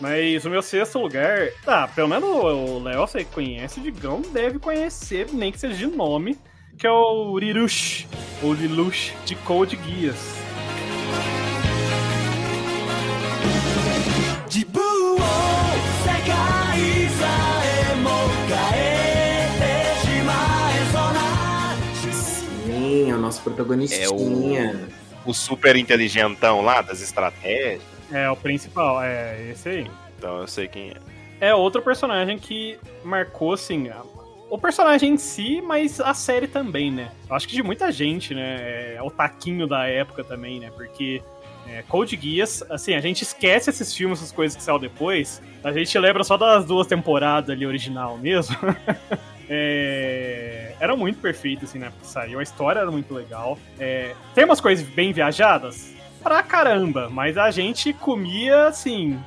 [0.00, 4.58] Mas o meu sexto lugar, tá, pelo menos o Léo, você conhece, o Digão deve
[4.58, 6.38] conhecer, nem que seja de nome,
[6.76, 8.08] que é o Rirush,
[8.42, 10.42] ou Lilush, de Code Geass.
[14.52, 14.82] 自分
[15.14, 17.20] を世界さ
[17.64, 18.10] えも
[18.46, 18.75] 変え
[23.05, 24.87] Sim, é o nosso protagonistinha.
[25.25, 27.81] O super inteligentão lá das estratégias.
[28.11, 29.91] É o principal, é esse aí.
[30.17, 30.95] Então eu sei quem é.
[31.49, 34.01] É outro personagem que marcou, assim, a-
[34.49, 37.11] o personagem em si, mas a série também, né?
[37.29, 38.95] Eu acho que de muita gente, né?
[38.95, 40.71] É o taquinho da época também, né?
[40.75, 41.21] Porque
[41.67, 45.41] é, Code Geass, assim, a gente esquece esses filmes, essas coisas que saíram depois.
[45.61, 48.55] A gente lembra só das duas temporadas ali original mesmo.
[49.49, 51.89] É, era muito perfeito, assim, né?
[51.89, 53.57] Porque saiu, a história era muito legal.
[53.79, 55.93] É, tem umas coisas bem viajadas?
[56.23, 59.19] Pra caramba, mas a gente comia, assim,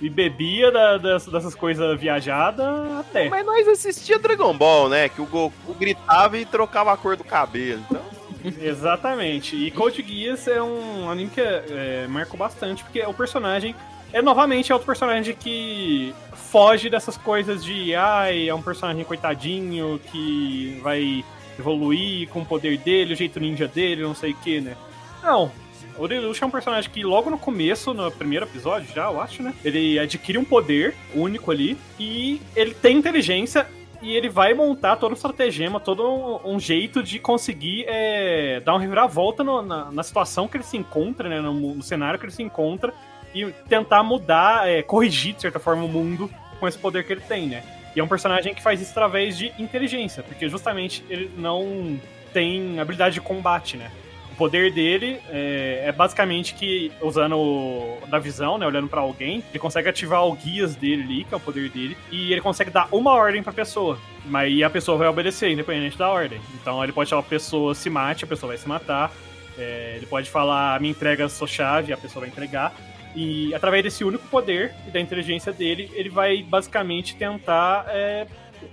[0.00, 2.66] e bebia da- das- dessas coisas viajadas
[2.98, 3.28] até.
[3.28, 5.08] Mas nós assistia Dragon Ball, né?
[5.08, 7.82] Que o Goku gritava e trocava a cor do cabelo.
[7.88, 8.02] Então,
[8.60, 9.54] Exatamente.
[9.54, 13.74] E Code Geass é um anime que é, é, marcou bastante, porque o personagem
[14.12, 16.14] é novamente é outro personagem que
[16.50, 21.24] foge dessas coisas de ai, é um personagem coitadinho que vai
[21.58, 24.76] evoluir com o poder dele, o jeito ninja dele, não sei o que, né?
[25.22, 25.50] Não.
[25.98, 29.42] O Lelouch é um personagem que logo no começo, no primeiro episódio já, eu acho,
[29.42, 29.54] né?
[29.64, 33.66] Ele adquire um poder único ali e ele tem inteligência
[34.00, 36.02] e ele vai montar todo um estratagema, todo
[36.46, 40.64] um, um jeito de conseguir é, dar uma reviravolta no- na, na situação que ele
[40.64, 41.38] se encontra, né?
[41.40, 42.94] No, no cenário que ele se encontra
[43.34, 47.20] e tentar mudar, é, corrigir, de certa forma, o mundo com esse poder que ele
[47.22, 47.62] tem, né?
[47.94, 51.98] E é um personagem que faz isso através de inteligência, porque justamente ele não
[52.32, 53.90] tem habilidade de combate, né?
[54.32, 59.42] O poder dele é, é basicamente que, usando o- da visão, né, olhando pra alguém,
[59.50, 62.70] ele consegue ativar o guias dele ali, que é o poder dele, e ele consegue
[62.70, 63.98] dar uma ordem pra pessoa.
[64.24, 66.40] Mas a pessoa vai obedecer, independente da ordem.
[66.54, 69.10] Então ele pode falar, a pessoa se mate, a pessoa vai se matar.
[69.58, 72.72] É, ele pode falar, me entrega a sua chave, a pessoa vai entregar.
[73.14, 78.26] E através desse único poder e da inteligência dele, ele vai basicamente tentar é,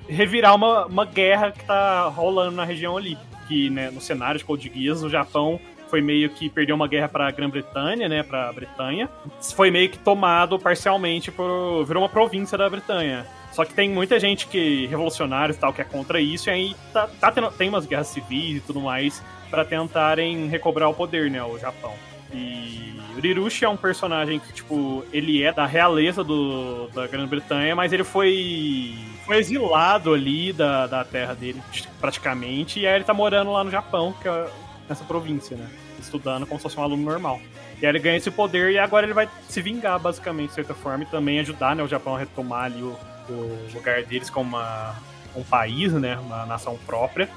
[0.07, 3.17] revirar uma, uma guerra que tá rolando na região ali.
[3.47, 7.07] Que né, no cenário de Code Geass, o Japão foi meio que perdeu uma guerra
[7.07, 9.09] pra Grã-Bretanha, né, pra Bretanha.
[9.55, 13.25] Foi meio que tomado parcialmente por virou uma província da Bretanha.
[13.51, 16.75] Só que tem muita gente que revolucionários e tal que é contra isso e aí
[16.93, 21.31] tá, tá tendo, tem umas guerras civis e tudo mais pra tentarem recobrar o poder,
[21.31, 21.93] né, o Japão.
[22.33, 27.75] E o Rirushi é um personagem que, tipo, ele é da realeza do, da Grã-Bretanha,
[27.75, 31.61] mas ele foi, foi exilado ali da, da terra dele,
[31.99, 34.47] praticamente, e aí ele tá morando lá no Japão, que é
[34.87, 35.67] nessa província, né?
[35.99, 37.41] Estudando como se fosse um aluno normal.
[37.81, 40.73] E aí ele ganha esse poder e agora ele vai se vingar, basicamente, de certa
[40.73, 42.95] forma, e também ajudar né, o Japão a retomar ali o,
[43.29, 44.95] o lugar deles como uma,
[45.35, 46.17] um país, né?
[46.17, 47.29] Uma nação própria,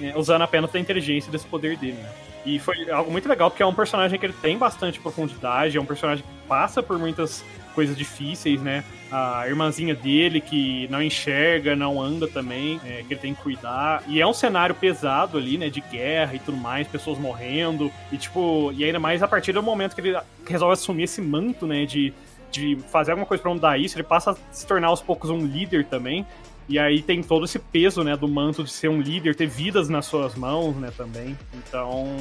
[0.00, 2.25] é, usando apenas a inteligência desse poder dele, né?
[2.46, 5.80] E foi algo muito legal, porque é um personagem que ele tem bastante profundidade, é
[5.80, 8.84] um personagem que passa por muitas coisas difíceis, né?
[9.10, 14.02] A irmãzinha dele que não enxerga, não anda também, é, que ele tem que cuidar.
[14.06, 15.68] E é um cenário pesado ali, né?
[15.68, 17.92] De guerra e tudo mais, pessoas morrendo.
[18.12, 21.66] E tipo, e ainda mais a partir do momento que ele resolve assumir esse manto,
[21.66, 21.84] né?
[21.84, 22.14] De,
[22.50, 25.44] de fazer alguma coisa pra mudar isso, ele passa a se tornar aos poucos um
[25.44, 26.24] líder também.
[26.68, 29.88] E aí tem todo esse peso, né, do manto de ser um líder, ter vidas
[29.88, 31.38] nas suas mãos, né, também.
[31.54, 32.16] Então,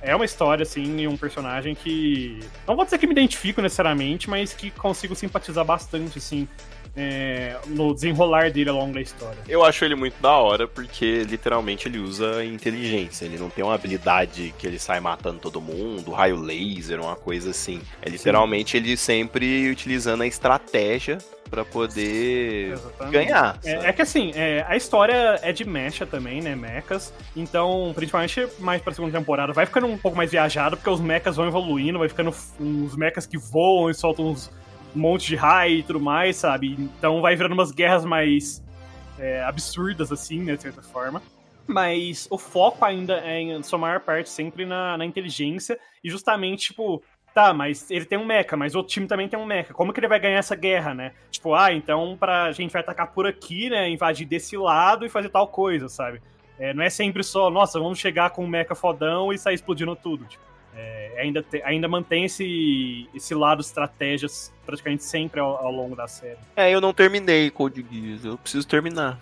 [0.00, 2.40] é uma história, assim, e um personagem que...
[2.66, 6.48] Não vou dizer que me identifico necessariamente, mas que consigo simpatizar bastante, assim,
[6.96, 9.38] é, no desenrolar dele ao longo da história.
[9.48, 13.26] Eu acho ele muito da hora porque literalmente ele usa inteligência.
[13.26, 17.50] Ele não tem uma habilidade que ele sai matando todo mundo, raio laser, uma coisa
[17.50, 17.80] assim.
[18.00, 21.18] É literalmente ele sempre utilizando a estratégia
[21.50, 23.12] pra poder Exatamente.
[23.12, 23.58] ganhar.
[23.64, 26.56] É, é que assim, é, a história é de mecha também, né?
[26.56, 27.12] Mechas.
[27.36, 31.36] Então, principalmente mais pra segunda temporada, vai ficando um pouco mais viajado, porque os mechas
[31.36, 34.50] vão evoluindo, vai ficando uns mechas que voam e soltam uns
[34.96, 36.72] um monte de raio e tudo mais, sabe?
[36.78, 38.64] Então vai virando umas guerras mais
[39.18, 40.56] é, absurdas, assim, né?
[40.56, 41.22] De certa forma.
[41.66, 45.78] Mas o foco ainda é, em sua maior parte, sempre na, na inteligência.
[46.02, 47.02] E justamente, tipo,
[47.34, 49.74] tá, mas ele tem um mecha, mas o outro time também tem um mecha.
[49.74, 51.12] Como que ele vai ganhar essa guerra, né?
[51.30, 53.90] Tipo, ah, então pra gente vai atacar por aqui, né?
[53.90, 56.22] Invadir desse lado e fazer tal coisa, sabe?
[56.58, 59.94] É, não é sempre só, nossa, vamos chegar com um mecha fodão e sair explodindo
[59.94, 60.24] tudo.
[60.24, 60.42] Tipo,
[60.76, 66.06] é, ainda, te- ainda mantém esse, esse lado estratégias praticamente sempre ao, ao longo da
[66.06, 66.38] série.
[66.54, 69.18] É, eu não terminei Code Geass, eu preciso terminar.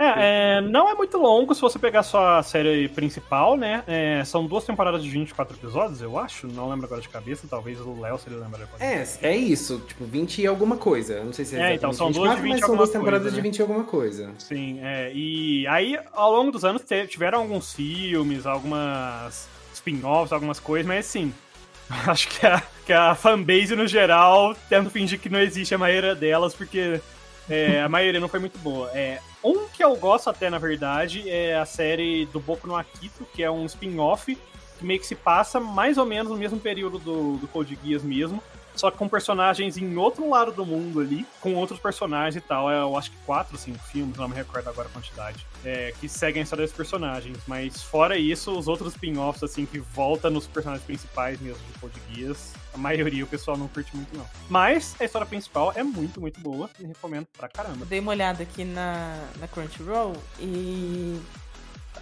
[0.00, 3.82] É, é, não é muito longo se você pegar só a série principal, né?
[3.84, 6.46] É, são duas temporadas de 24 episódios, eu acho.
[6.46, 8.80] Não lembro agora de cabeça, talvez o Léo se ele lembra depois.
[8.80, 11.24] É, é isso, tipo, 20 e alguma coisa.
[11.24, 12.90] Não sei se é, É, então, exatamente são duas de 24, 20 mas são duas
[12.90, 13.42] temporadas coisa, de né?
[13.42, 14.30] 20 e alguma coisa.
[14.38, 19.48] Sim, é, e aí ao longo dos anos tiveram alguns filmes, algumas
[19.78, 21.32] spin-offs, algumas coisas, mas assim,
[21.88, 26.14] acho que a, que a fanbase no geral tenta fingir que não existe a maioria
[26.14, 27.00] delas, porque
[27.48, 28.90] é, a maioria não foi muito boa.
[28.92, 33.26] É, um que eu gosto até, na verdade, é a série do Boku no Akito,
[33.32, 34.36] que é um spin-off
[34.78, 38.02] que meio que se passa mais ou menos no mesmo período do, do Code Geass
[38.02, 38.42] mesmo,
[38.78, 42.70] só com personagens em outro lado do mundo ali, com outros personagens e tal.
[42.70, 46.08] É, Eu acho que quatro, cinco filmes, não me recordo agora a quantidade, é, que
[46.08, 47.38] seguem a história desses personagens.
[47.46, 52.00] Mas fora isso, os outros spin-offs, assim, que voltam nos personagens principais mesmo do Code
[52.12, 54.26] Geass, a maioria o pessoal não curte muito, não.
[54.48, 57.84] Mas a história principal é muito, muito boa e recomendo pra caramba.
[57.84, 61.20] Dei uma olhada aqui na, na Crunchyroll e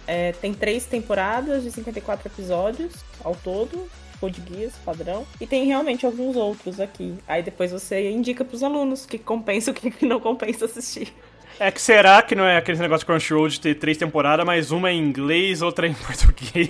[0.05, 3.87] é, tem três temporadas de 54 episódios ao todo,
[4.19, 5.25] Code Geass, padrão.
[5.39, 7.15] E tem realmente alguns outros aqui.
[7.27, 11.13] Aí depois você indica pros alunos o que compensa e o que não compensa assistir.
[11.59, 14.69] É que será que não é aquele negócio de Crunchyroll de ter três temporadas, mas
[14.69, 16.69] uma em inglês, outra em português?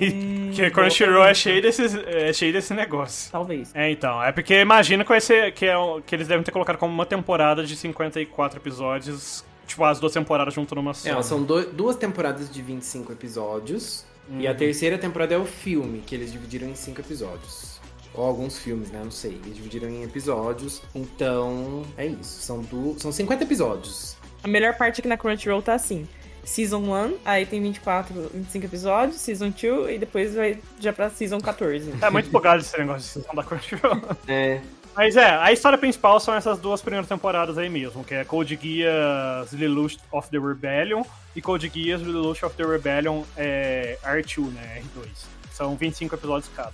[0.56, 3.30] Porque Crunchyroll é cheio, desses, é cheio desse negócio.
[3.30, 3.70] Talvez.
[3.76, 4.24] É, então.
[4.24, 6.94] É porque imagina que, vai ser, que, é, o- que eles devem ter colocado como
[6.94, 11.20] uma temporada de 54 episódios, tipo, as duas temporadas junto numa só.
[11.20, 14.06] É, são do- duas temporadas de 25 episódios.
[14.30, 14.52] E Uhum.
[14.52, 17.80] a terceira temporada é o filme, que eles dividiram em cinco episódios.
[18.14, 19.02] Ou alguns filmes, né?
[19.04, 19.40] Não sei.
[19.46, 20.82] Eles dividiram em episódios.
[20.96, 22.42] Então, é isso.
[22.42, 22.96] São, du...
[23.00, 24.18] são 50 episódios.
[24.44, 26.08] A melhor parte aqui na Crunchyroll tá assim.
[26.44, 31.40] Season 1, aí tem 24, 25 episódios, Season 2 e depois vai já pra Season
[31.42, 31.94] 14.
[32.02, 34.02] É muito empolgado esse negócio de sessão da Crunchyroll.
[34.28, 34.62] É.
[34.98, 38.60] Mas é, a história principal são essas duas primeiras temporadas aí mesmo, que é Code
[38.60, 41.04] Geass Lelouch of the Rebellion
[41.36, 45.08] e Code Geass Lelouch of the Rebellion é, R2, né, R2.
[45.52, 46.74] São 25 episódios cada.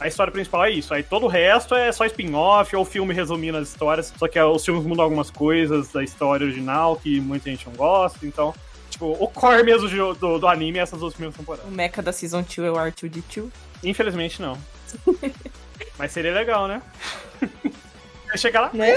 [0.00, 3.58] A história principal é isso, aí todo o resto é só spin-off ou filme resumindo
[3.58, 7.66] as histórias, só que os filmes mudam algumas coisas da história original que muita gente
[7.66, 8.54] não gosta, então,
[8.88, 11.70] tipo, o core mesmo de- do, do anime é essas duas primeiras temporadas.
[11.70, 13.50] O mecha da Season 2 é o R2D2.
[13.84, 14.56] Infelizmente não.
[15.98, 16.80] Mas seria legal, né?
[18.28, 18.70] Vai chegar lá.
[18.72, 18.94] Né?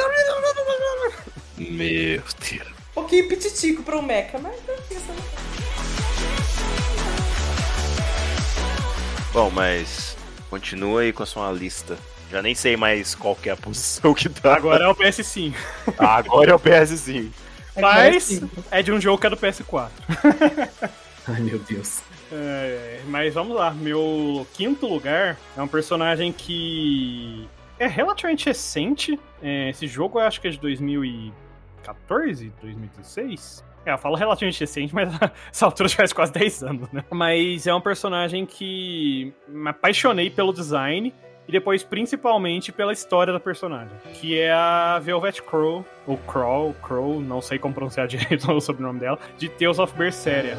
[1.58, 2.68] Meu Deus.
[2.92, 4.60] Um pouquinho pititico pro mecha, mas
[9.32, 10.18] Bom, mas
[10.50, 11.98] continua aí com a sua lista.
[12.30, 14.56] Já nem sei mais qual que é a posição que tá.
[14.56, 15.56] Agora é o PS5.
[15.98, 17.32] Ah, agora é o PS5.
[17.80, 19.90] Mas é de um jogo que é do PS4.
[21.28, 22.02] Ai, meu Deus.
[22.32, 29.20] É, mas vamos lá, meu quinto lugar é um personagem que é relativamente recente.
[29.42, 33.64] É, esse jogo eu acho que é de 2014, 2016.
[33.86, 35.10] É, eu falo relativamente recente, mas
[35.52, 37.04] essa altura já faz quase 10 anos, né?
[37.10, 41.14] Mas é um personagem que me apaixonei pelo design
[41.48, 47.20] e depois principalmente pela história da personagem, que é a Velvet Crow, ou Crow, Crow,
[47.20, 50.58] não sei como pronunciar direito o sobrenome dela, de Tales of Berseria.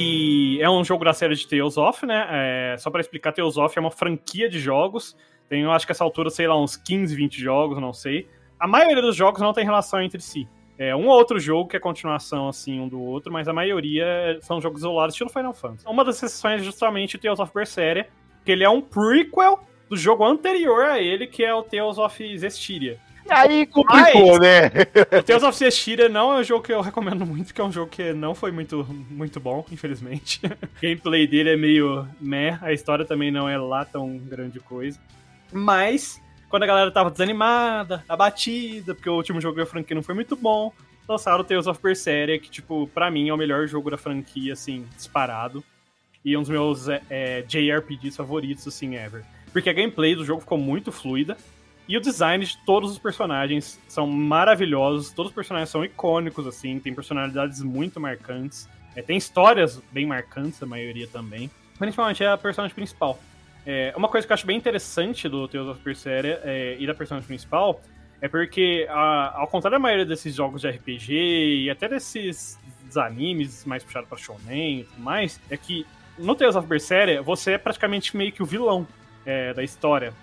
[0.00, 2.26] Que é um jogo da série de Tales of, né?
[2.30, 5.14] É, só pra explicar, Tales of é uma franquia de jogos.
[5.46, 8.26] Tem, eu acho que essa altura, sei lá, uns 15, 20 jogos, não sei.
[8.58, 10.48] A maioria dos jogos não tem relação entre si.
[10.78, 14.38] É um ou outro jogo que é continuação, assim, um do outro, mas a maioria
[14.40, 15.86] são jogos isolados, estilo Final Fantasy.
[15.86, 18.08] Uma das exceções é justamente o Tales of Berseria,
[18.42, 19.60] que ele é um prequel
[19.90, 22.98] do jogo anterior a ele, que é o Tales of Zestiria.
[23.30, 24.70] Aí complicou, né?
[25.18, 27.72] O Tales of Cestiria não é um jogo que eu recomendo muito, que é um
[27.72, 30.40] jogo que não foi muito, muito bom, infelizmente.
[30.80, 34.98] O gameplay dele é meio meh, a história também não é lá tão grande coisa.
[35.52, 40.14] Mas, quando a galera tava desanimada, abatida, porque o último jogo da franquia não foi
[40.14, 40.72] muito bom,
[41.08, 44.52] lançaram o Tales of Berseria, que, tipo, pra mim é o melhor jogo da franquia,
[44.52, 45.62] assim, disparado.
[46.24, 49.24] E um dos meus é, é, JRPGs favoritos, assim, ever.
[49.52, 51.36] Porque a gameplay do jogo ficou muito fluida.
[51.90, 55.10] E o design de todos os personagens são maravilhosos.
[55.10, 58.68] Todos os personagens são icônicos, assim, tem personalidades muito marcantes.
[58.94, 61.50] É, tem histórias bem marcantes, a maioria também.
[61.80, 63.18] Principalmente é a personagem principal.
[63.66, 66.94] É, uma coisa que eu acho bem interessante do Tales of Berseria é, e da
[66.94, 67.82] personagem principal
[68.20, 72.56] é porque, a, ao contrário da maioria desses jogos de RPG e até desses
[72.94, 75.84] animes mais puxados pra shonen e tudo mais, é que
[76.16, 78.86] no Tales of Berseria você é praticamente meio que o vilão
[79.26, 80.14] é, da história.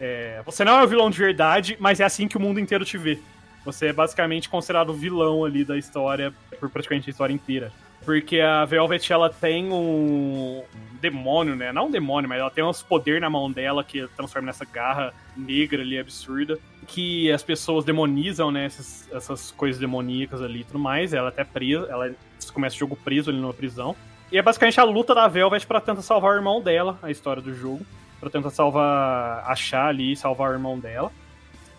[0.00, 2.84] É, você não é o vilão de verdade, mas é assim que o mundo inteiro
[2.84, 3.18] te vê.
[3.64, 7.72] Você é basicamente considerado o vilão ali da história por praticamente a história inteira.
[8.04, 10.62] Porque a Velvet, ela tem um
[11.00, 11.72] demônio, né?
[11.72, 15.12] Não um demônio, mas ela tem uns poder na mão dela que transforma nessa garra
[15.36, 16.56] negra ali, absurda.
[16.86, 18.66] Que as pessoas demonizam, né?
[18.66, 21.12] Essas, essas coisas demoníacas ali e tudo mais.
[21.12, 22.14] Ela até presa, ela
[22.52, 23.96] começa o jogo preso ali numa prisão.
[24.30, 27.42] E é basicamente a luta da Velvet para tentar salvar o irmão dela, a história
[27.42, 27.84] do jogo.
[28.20, 31.10] Para tentar salvar, achar ali salvar o irmão dela.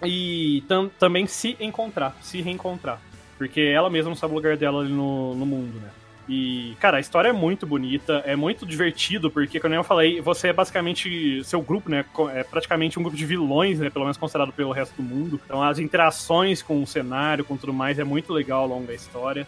[0.03, 3.01] E tam, também se encontrar, se reencontrar.
[3.37, 5.89] Porque ela mesma não sabe o lugar dela ali no, no mundo, né?
[6.29, 10.49] E, cara, a história é muito bonita, é muito divertido, porque, como eu falei, você
[10.49, 11.41] é basicamente.
[11.45, 12.03] Seu grupo, né?
[12.33, 13.89] É praticamente um grupo de vilões, né?
[13.89, 15.39] Pelo menos considerado pelo resto do mundo.
[15.45, 18.93] Então, as interações com o cenário, com tudo mais, é muito legal ao longo da
[18.93, 19.47] história.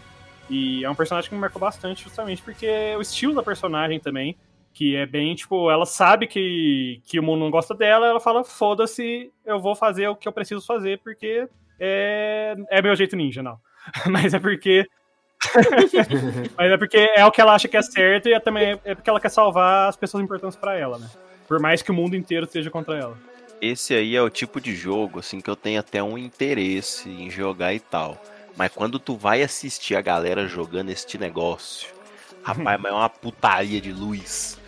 [0.50, 4.36] E é um personagem que me marcou bastante, justamente porque o estilo da personagem também,
[4.74, 8.44] que é bem, tipo, ela sabe que, que o mundo não gosta dela, ela fala,
[8.44, 11.48] foda-se, eu vou fazer o que eu preciso fazer, porque
[11.80, 13.60] é, é meu jeito ninja, não.
[14.10, 14.88] Mas é porque
[16.58, 18.94] Mas é porque é o que ela acha que é certo e é também é
[18.94, 21.10] porque ela quer salvar as pessoas importantes para ela, né?
[21.48, 23.18] Por mais que o mundo inteiro esteja contra ela.
[23.62, 27.30] Esse aí é o tipo de jogo, assim, que eu tenho até um interesse em
[27.30, 28.22] jogar e tal.
[28.56, 31.90] Mas quando tu vai assistir a galera jogando este negócio,
[32.54, 34.60] rapaz, mas é uma putaria de luz.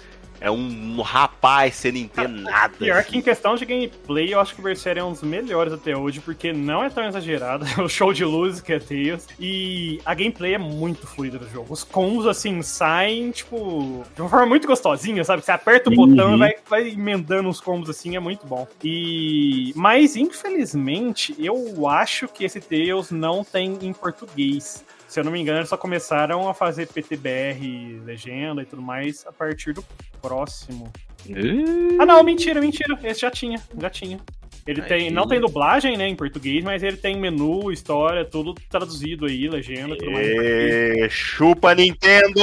[0.42, 2.76] É um rapaz sem entender nada.
[2.76, 3.12] Pior assim.
[3.12, 5.96] que em questão de gameplay, eu acho que o Berseria é um dos melhores até
[5.96, 7.64] hoje, porque não é tão exagerado.
[7.80, 9.28] o show de luzes que é Tails.
[9.40, 11.72] E a gameplay é muito fluida do jogo.
[11.72, 15.46] Os combos, assim, saem, tipo, de uma forma muito gostosinha, sabe?
[15.46, 16.08] Você aperta o uhum.
[16.08, 18.68] botão e vai, vai emendando os combos assim, é muito bom.
[18.84, 19.72] E.
[19.76, 25.42] Mas, infelizmente, eu acho que esse Tails não tem em português se eu não me
[25.42, 29.84] engano, eles só começaram a fazer PTBR, legenda e tudo mais a partir do
[30.22, 30.90] próximo.
[31.30, 32.02] Uh...
[32.02, 32.98] Ah, não, mentira, mentira.
[33.04, 34.22] Esse já tinha, já tinha.
[34.66, 39.26] Ele tem, não tem dublagem, né, em português, mas ele tem menu, história, tudo traduzido
[39.26, 41.12] aí, legenda, tudo mais.
[41.12, 42.40] chupa Nintendo!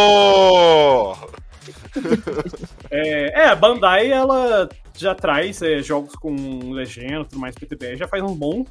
[2.91, 8.09] É, é, a Bandai, ela já traz é, jogos com legenda, tudo mais, PTBR, já
[8.09, 8.66] faz uns bons,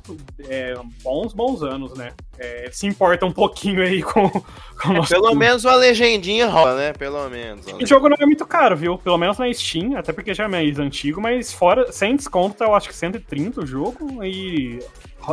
[0.48, 2.12] é, bons, bons anos, né?
[2.38, 6.94] É, se importa um pouquinho aí com, com é, Pelo menos uma legendinha rola, né?
[6.94, 7.66] Pelo menos.
[7.66, 8.98] O jogo não é muito caro, viu?
[8.98, 12.76] Pelo menos na Steam, até porque já é mais antigo, mas fora, sem desconto, eu
[12.76, 14.80] acho que 130 o jogo e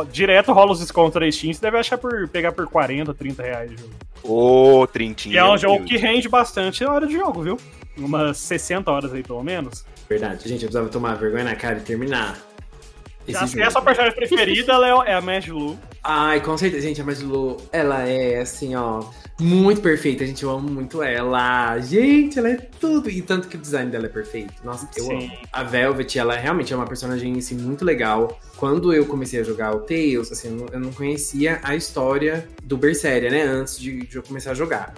[0.03, 3.71] direto rola os descontos da Steam, você deve achar por pegar por 40, 30 reais
[3.71, 3.93] o jogo.
[4.23, 5.35] Ô, oh, trintinha.
[5.35, 7.57] E é um jogo que rende bastante na hora de jogo, viu?
[7.97, 9.85] Umas 60 horas aí, pelo menos.
[10.09, 12.37] Verdade, gente, eu precisava tomar vergonha na cara e terminar.
[13.27, 13.59] Esse.
[13.59, 15.77] É a sua personagem preferida, ela é, a Magilu.
[16.03, 19.03] Ai, com certeza, gente, a Magilu, ela é assim, ó,
[19.39, 21.79] muito perfeita, gente, eu amo muito ela.
[21.79, 24.53] Gente, ela é tudo, e tanto que o design dela é perfeito.
[24.63, 25.25] Nossa, eu Sim.
[25.25, 25.31] amo.
[25.51, 28.39] A Velvet, ela realmente é uma personagem, assim, muito legal.
[28.55, 33.29] Quando eu comecei a jogar o Tails, assim, eu não conhecia a história do Berseria,
[33.29, 34.93] né, antes de, de eu começar a jogar.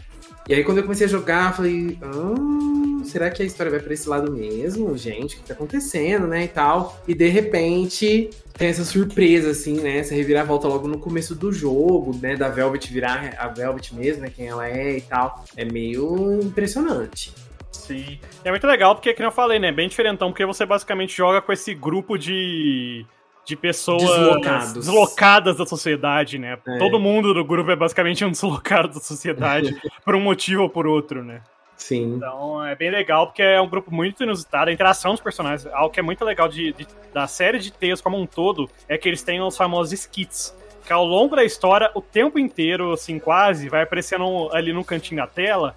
[0.47, 3.93] E aí, quando eu comecei a jogar, falei, ah, será que a história vai pra
[3.93, 4.97] esse lado mesmo?
[4.97, 6.45] Gente, o que tá acontecendo, né?
[6.45, 7.01] E tal.
[7.05, 9.97] E de repente, tem essa surpresa, assim, né?
[9.97, 12.37] Essa reviravolta logo no começo do jogo, né?
[12.37, 14.31] Da Velvet virar a Velvet mesmo, né?
[14.33, 15.43] Quem ela é e tal.
[15.57, 17.33] É meio impressionante.
[17.69, 18.17] Sim.
[18.43, 19.71] É muito legal, porque, como eu falei, né?
[19.71, 23.05] Bem diferentão, porque você basicamente joga com esse grupo de
[23.47, 24.73] de pessoas Deslocados.
[24.73, 26.59] deslocadas da sociedade, né?
[26.67, 26.77] É.
[26.77, 29.73] Todo mundo do grupo é basicamente um deslocado da sociedade,
[30.03, 31.41] por um motivo ou por outro, né?
[31.77, 32.15] Sim.
[32.15, 34.69] Então é bem legal, porque é um grupo muito inusitado.
[34.69, 38.01] A interação dos personagens, algo que é muito legal de, de da série de Tales
[38.01, 40.53] como um todo, é que eles têm os famosos skits.
[40.85, 45.21] Que ao longo da história, o tempo inteiro, assim, quase, vai aparecendo ali no cantinho
[45.21, 45.75] da tela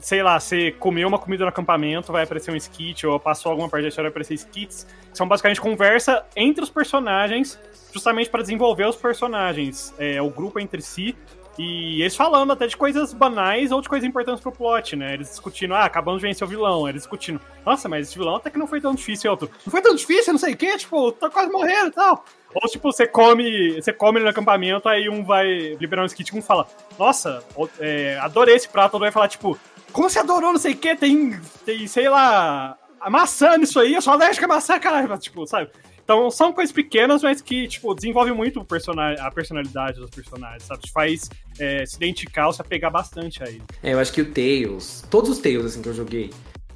[0.00, 3.68] sei lá, você comeu uma comida no acampamento, vai aparecer um skit, ou passou alguma
[3.68, 7.58] parte da história, vai aparecer skits, são basicamente conversa entre os personagens,
[7.92, 11.16] justamente para desenvolver os personagens, é, o grupo entre si,
[11.58, 15.14] e eles falando até de coisas banais ou de coisas importantes pro plot, né?
[15.14, 16.88] Eles discutindo, ah, acabamos de vencer o vilão.
[16.88, 19.28] Eles discutindo, nossa, mas esse vilão até que não foi tão difícil.
[19.28, 21.90] E outro, não foi tão difícil, não sei o quê, tipo, tá quase morrendo e
[21.90, 22.24] tal.
[22.54, 26.38] Ou tipo, você come, você come no acampamento, aí um vai liberar um skit e
[26.38, 27.42] um fala, nossa,
[27.80, 29.58] é, adorei esse prato, outro vai falar, tipo,
[29.92, 33.94] como você adorou, não sei o quê, tem, tem, sei lá, a maçã nisso aí,
[33.94, 35.70] eu sou alérgica a maçã, caralho, tipo, sabe?
[36.02, 40.80] Então são coisas pequenas, mas que, tipo, desenvolve muito a personalidade dos personagens, sabe?
[40.80, 41.28] Te faz
[41.58, 43.62] é, se identificar ou se apegar bastante a ele.
[43.82, 46.30] É, eu acho que o Tails, todos os Tails, assim, que eu joguei,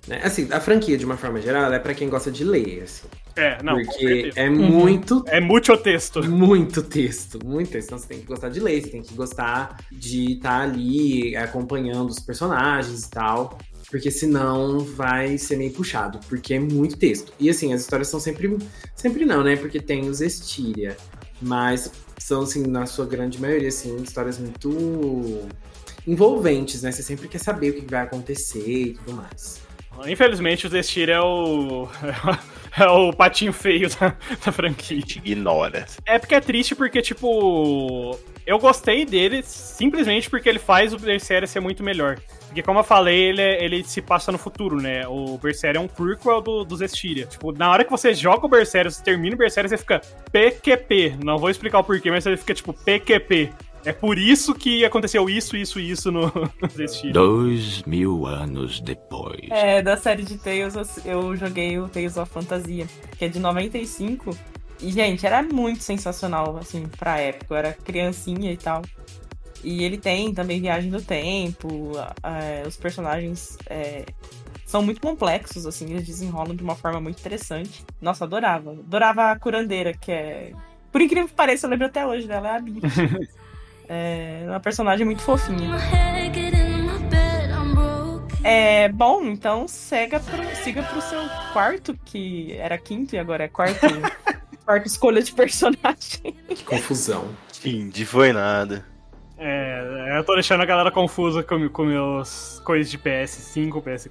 [0.07, 0.21] né?
[0.23, 3.07] Assim, a franquia, de uma forma geral, é para quem gosta de ler, assim.
[3.35, 5.25] É, não, Porque é muito.
[5.27, 6.23] É muito texto.
[6.29, 7.87] Muito texto, muito texto.
[7.87, 11.35] Então você tem que gostar de ler, você tem que gostar de estar tá ali
[11.37, 13.59] acompanhando os personagens e tal
[13.93, 17.31] porque senão vai ser meio puxado, porque é muito texto.
[17.39, 18.57] E assim, as histórias são sempre.
[18.97, 19.55] Sempre não, né?
[19.55, 20.97] Porque tem os Estíria.
[21.43, 25.47] Mas são, assim, na sua grande maioria, assim, histórias muito
[26.07, 26.91] envolventes, né?
[26.91, 29.61] Você sempre quer saber o que vai acontecer e tudo mais.
[30.07, 31.89] Infelizmente, o Destir é o.
[32.79, 34.15] é o patinho feio da,
[34.45, 34.99] da franquia.
[34.99, 35.87] Ignora.
[36.07, 38.19] É porque é triste porque, tipo.
[38.45, 42.19] Eu gostei dele simplesmente porque ele faz o Berseria ser muito melhor.
[42.47, 45.07] Porque, como eu falei, ele, ele se passa no futuro, né?
[45.07, 47.25] O Berseria é um prequel do, dos Estiria.
[47.25, 50.01] Tipo, na hora que você joga o Berseria, você termina o Berseria, você fica
[50.33, 51.19] PQP.
[51.25, 53.51] Não vou explicar o porquê, mas você fica tipo PQP.
[53.85, 56.31] É por isso que aconteceu isso, isso e isso no
[56.79, 57.13] Estiria.
[57.13, 59.51] Dois mil anos depois.
[59.51, 60.75] É, da série de Tales,
[61.05, 62.87] eu joguei o Tales of Fantasia,
[63.19, 64.37] que é de 95.
[64.81, 67.55] E, gente, era muito sensacional, assim, pra época.
[67.55, 68.83] Eu era criancinha e tal.
[69.63, 74.05] E ele tem também Viagem do Tempo, é, os personagens é,
[74.67, 77.85] são muito complexos, assim, eles desenrolam de uma forma muito interessante.
[78.01, 78.71] Nossa, adorava.
[78.71, 80.53] Adorava a curandeira, que é.
[80.91, 82.81] Por incrível que pareça, eu lembro até hoje dela, é a Bibi.
[83.95, 85.69] é uma personagem muito fofinha.
[88.43, 91.21] É, bom, então siga pro, siga pro seu
[91.53, 93.87] quarto, que era quinto e agora é quarto,
[94.65, 96.35] quarto escolha de personagem.
[96.49, 97.29] Que confusão.
[97.53, 98.85] Fim foi nada.
[99.37, 104.11] É, eu tô deixando a galera confusa com, com meus coisas de PS5, PS4.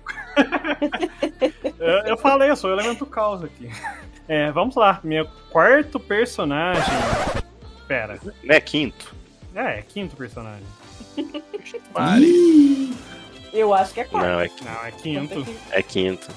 [1.80, 3.70] eu, eu falei, eu sou o elemento caos aqui.
[4.28, 6.84] É, vamos lá, meu quarto personagem.
[7.88, 8.20] Pera.
[8.44, 9.21] Não é quinto?
[9.56, 10.66] É, é quinto personagem.
[11.94, 12.94] Pare.
[13.54, 14.28] Eu acho que é quarto.
[14.28, 15.46] Não, é, Não, é quinto.
[15.72, 16.28] É quinto.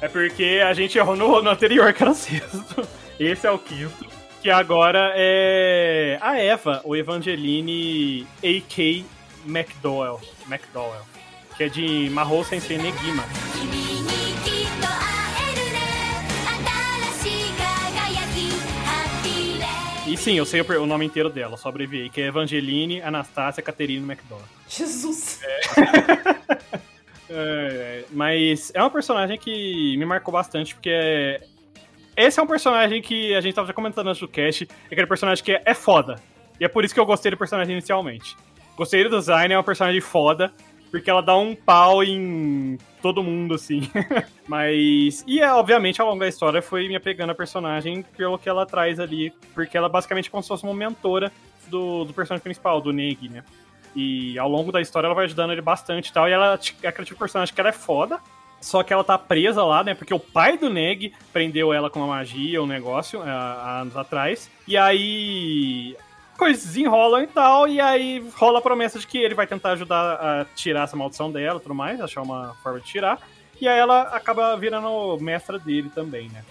[0.00, 2.86] é porque a gente errou no, no anterior, que era sexto.
[3.18, 4.12] Esse é o quinto
[4.42, 9.06] que agora é a Eva, o Evangeline A.K.
[9.46, 11.02] McDowell, McDowell,
[11.56, 13.22] que é de Mahou Sensei Negima.
[20.12, 24.04] E sim, eu sei o nome inteiro dela, só abreviei, que é Evangeline Anastácia Caterine
[24.04, 24.44] McDowell.
[24.68, 25.40] Jesus!
[27.34, 28.04] É...
[28.04, 31.40] é, mas é uma personagem que me marcou bastante, porque é,
[32.14, 35.06] esse é um personagem que a gente tava já comentando antes do cast, é aquele
[35.06, 36.16] personagem que é, é foda.
[36.60, 38.36] E é por isso que eu gostei do personagem inicialmente.
[38.76, 40.52] Gostei do design, é uma personagem foda,
[40.92, 43.90] porque ela dá um pau em todo mundo, assim.
[44.46, 45.24] Mas.
[45.26, 48.66] E, é, obviamente, ao longo da história foi me apegando a personagem pelo que ela
[48.66, 51.32] traz ali, porque ela basicamente é como se fosse uma mentora
[51.68, 53.42] do, do personagem principal, do Neg, né?
[53.96, 56.28] E ao longo da história ela vai ajudando ele bastante e tal.
[56.28, 58.20] E ela é aquele tipo de personagem que ela é foda,
[58.60, 59.94] só que ela tá presa lá, né?
[59.94, 64.50] Porque o pai do Neg prendeu ela com uma magia, um negócio, há anos atrás.
[64.68, 65.96] E aí.
[66.36, 70.14] Coisas desenrolam e tal, e aí rola a promessa de que ele vai tentar ajudar
[70.14, 73.18] a tirar essa maldição dela tudo mais, achar uma forma de tirar.
[73.60, 76.42] E aí ela acaba virando mestra dele também, né?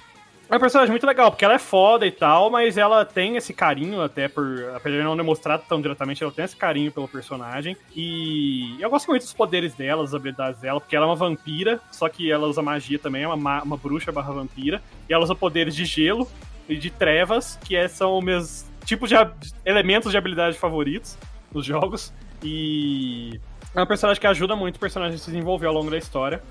[0.51, 3.53] É uma personagem muito legal, porque ela é foda e tal, mas ela tem esse
[3.53, 4.43] carinho até por.
[4.75, 7.77] Apesar de não demonstrar tão diretamente, ela tem esse carinho pelo personagem.
[7.95, 11.79] E eu gosto muito dos poderes dela, das habilidades dela, porque ela é uma vampira,
[11.89, 14.81] só que ela usa magia também, é uma, uma bruxa barra vampira.
[15.07, 16.27] E ela usa poderes de gelo
[16.67, 19.15] e de trevas, que é, são os meus tipos de
[19.65, 21.17] elementos de habilidade favoritos
[21.53, 22.13] nos jogos.
[22.43, 23.39] E
[23.75, 26.41] é uma personagem que ajuda muito o personagem a se desenvolver ao longo da história.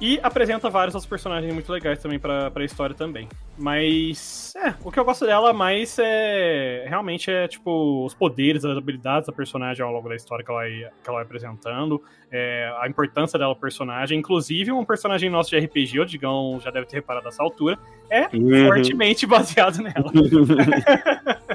[0.00, 3.28] E apresenta vários outros personagens muito legais também pra, pra história também.
[3.58, 6.86] Mas, é, o que eu gosto dela mais é.
[6.88, 10.60] Realmente é, tipo, os poderes, as habilidades da personagem ao longo da história que ela
[10.60, 12.02] vai, que ela vai apresentando.
[12.32, 14.18] É, a importância dela, personagem.
[14.18, 17.78] Inclusive, um personagem nosso de RPG, o Digão já deve ter reparado nessa altura,
[18.08, 18.68] é uhum.
[18.68, 20.10] fortemente baseado nela.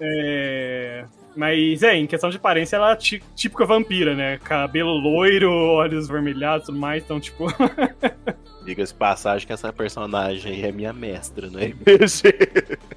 [0.00, 1.04] é.
[1.36, 4.38] Mas é, em questão de aparência, ela é tí- típica vampira, né?
[4.38, 7.46] Cabelo loiro, olhos vermelhados e tudo mais, então, tipo.
[8.64, 12.78] Diga-se de passagem que essa personagem aí é minha mestra no RPG.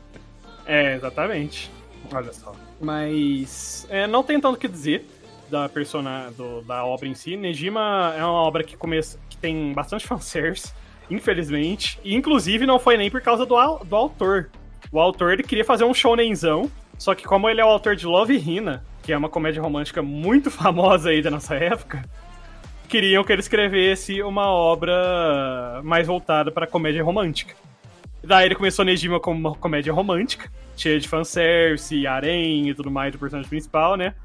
[0.65, 1.69] É, exatamente.
[2.13, 2.55] Olha só.
[2.79, 5.05] Mas é, não tem tanto o que dizer
[5.49, 7.35] da persona, do- da obra em si.
[7.35, 10.71] Nejima é uma obra que, começa, que tem bastante fanservice,
[11.09, 11.99] infelizmente.
[12.03, 14.49] E, inclusive, não foi nem por causa do, do autor.
[14.89, 16.71] O autor ele queria fazer um shonenzão,
[17.03, 20.01] só que como ele é o autor de Love Hina, que é uma comédia romântica
[20.01, 22.01] muito famosa aí da nossa época,
[22.87, 27.55] queriam que ele escrevesse uma obra mais voltada para comédia romântica.
[28.23, 33.11] Daí ele começou Nejima como uma comédia romântica, cheia de fanservice, harém e tudo mais
[33.11, 34.15] do personagem principal, né?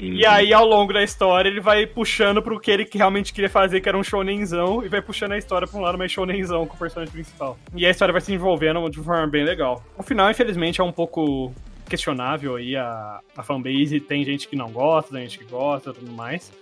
[0.00, 3.80] E aí, ao longo da história, ele vai puxando pro que ele realmente queria fazer,
[3.80, 6.74] que era um shonenzão, e vai puxando a história pra um lado mais shonenzão com
[6.74, 7.56] o personagem principal.
[7.72, 9.84] E a história vai se envolvendo de forma bem legal.
[9.96, 11.54] O final, infelizmente, é um pouco
[11.88, 14.00] questionável aí a, a fanbase.
[14.00, 16.52] Tem gente que não gosta, tem gente que gosta tudo mais.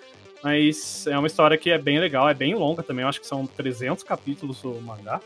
[0.42, 3.26] Mas é uma história que é bem legal, é bem longa também, eu acho que
[3.26, 5.20] são 300 capítulos o mangá.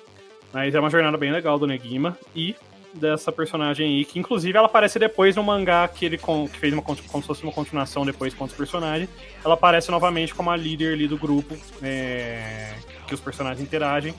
[0.53, 2.55] Mas é uma jornada bem legal do Negima e
[2.95, 6.73] dessa personagem aí, que inclusive ela aparece depois no mangá que ele con- que fez
[6.73, 9.11] uma, como se fosse uma continuação depois com outros personagens.
[9.45, 12.75] Ela aparece novamente como a líder ali do grupo, é,
[13.07, 14.15] que os personagens interagem,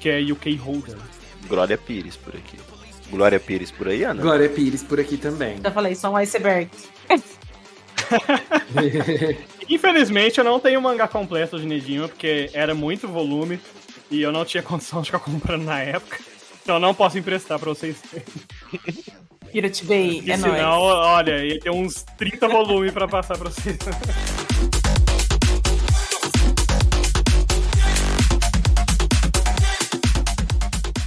[0.00, 0.96] que é UK Holder.
[1.46, 2.58] Glória Pires por aqui.
[3.10, 4.22] Glória Pires por aí, Ana?
[4.22, 5.58] Glória Pires por aqui também.
[5.62, 6.70] Já falei, só um iceberg.
[9.68, 13.60] Infelizmente eu não tenho o mangá completo de Nejima, porque era muito volume
[14.10, 16.18] e eu não tinha condição de ficar comprando na época.
[16.62, 17.96] Então eu não posso emprestar pra vocês.
[19.52, 21.06] Pirate Bay, E é senão, nóis.
[21.06, 23.76] olha, ia ter uns 30 volumes pra passar pra vocês.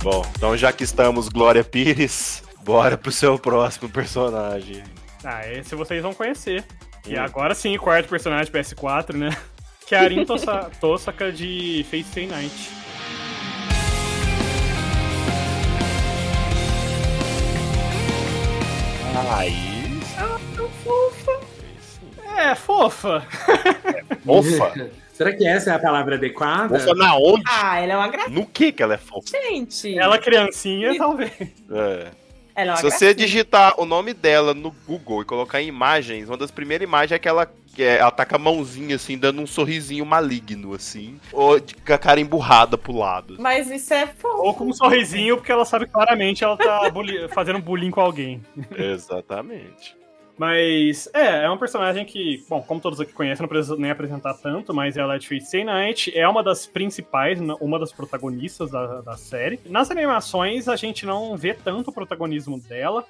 [0.03, 4.83] Bom, então já que estamos Glória Pires, bora pro seu próximo personagem.
[5.23, 6.63] Ah, esse vocês vão conhecer.
[7.07, 7.21] E Hum.
[7.23, 9.29] agora sim, quarto personagem PS4, né?
[9.87, 12.69] Kyarin Tosa- Tosaka de Fate Stay Night.
[19.31, 19.83] Aí.
[22.37, 23.23] É, fofa.
[24.25, 24.73] Fofa?
[25.23, 26.79] Será que essa é a palavra adequada?
[26.79, 27.43] Fofa na onde?
[27.47, 29.27] Ah, ela é uma gracinha, No que que ela é fofa?
[29.29, 29.97] gente.
[29.97, 31.31] Ela criancinha, E- talvez.
[31.71, 32.07] É.
[32.55, 33.13] Ela é uma Se você gracinha.
[33.15, 37.15] digitar o nome dela no Google e colocar em imagens, uma das primeiras imagens é
[37.15, 37.45] aquela
[37.75, 41.19] que é, ela tá com a mãozinha assim, dando um sorrisinho maligno, assim.
[41.31, 43.37] Ou de- com a cara emburrada pro lado.
[43.39, 44.43] Mas isso é fofo.
[44.43, 48.43] Ou com um sorrisinho, porque ela sabe claramente ela tá bully- fazendo bullying com alguém.
[48.77, 49.95] Exatamente.
[50.37, 54.33] Mas, é, é um personagem que, bom, como todos aqui conhecem, não preciso nem apresentar
[54.33, 57.91] tanto, mas ela é de Fate Stay Night, é uma das principais, n- uma das
[57.91, 59.59] protagonistas da, da série.
[59.67, 63.05] Nas animações, a gente não vê tanto o protagonismo dela,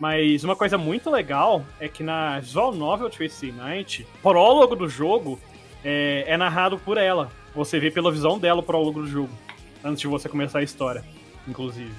[0.00, 4.22] mas uma coisa muito legal é que na visual novel de Fate Stay Night, o
[4.22, 5.38] prólogo do jogo
[5.84, 7.30] é, é narrado por ela.
[7.54, 9.30] Você vê pela visão dela o prólogo do jogo,
[9.84, 11.04] antes de você começar a história,
[11.46, 11.92] inclusive.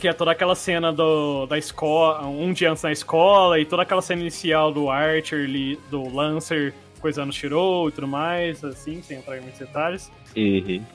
[0.00, 3.82] Que é toda aquela cena do, da escola, um dia antes na escola, e toda
[3.82, 5.46] aquela cena inicial do Archer,
[5.90, 10.10] do Lancer, coisando o Shirou e tudo mais, assim, sem entrar em muitos detalhes.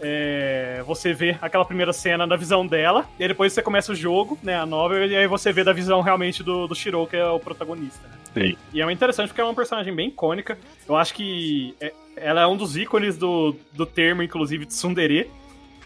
[0.01, 3.95] É, você vê aquela primeira cena da visão dela, e aí depois você começa o
[3.95, 7.15] jogo, né, a novel, e aí você vê da visão realmente do, do Shirou, que
[7.15, 8.07] é o protagonista.
[8.07, 8.15] né?
[8.33, 8.57] Sim.
[8.73, 10.57] E é interessante porque é uma personagem bem icônica.
[10.89, 15.29] Eu acho que é- ela é um dos ícones do, do termo, inclusive, tsundere,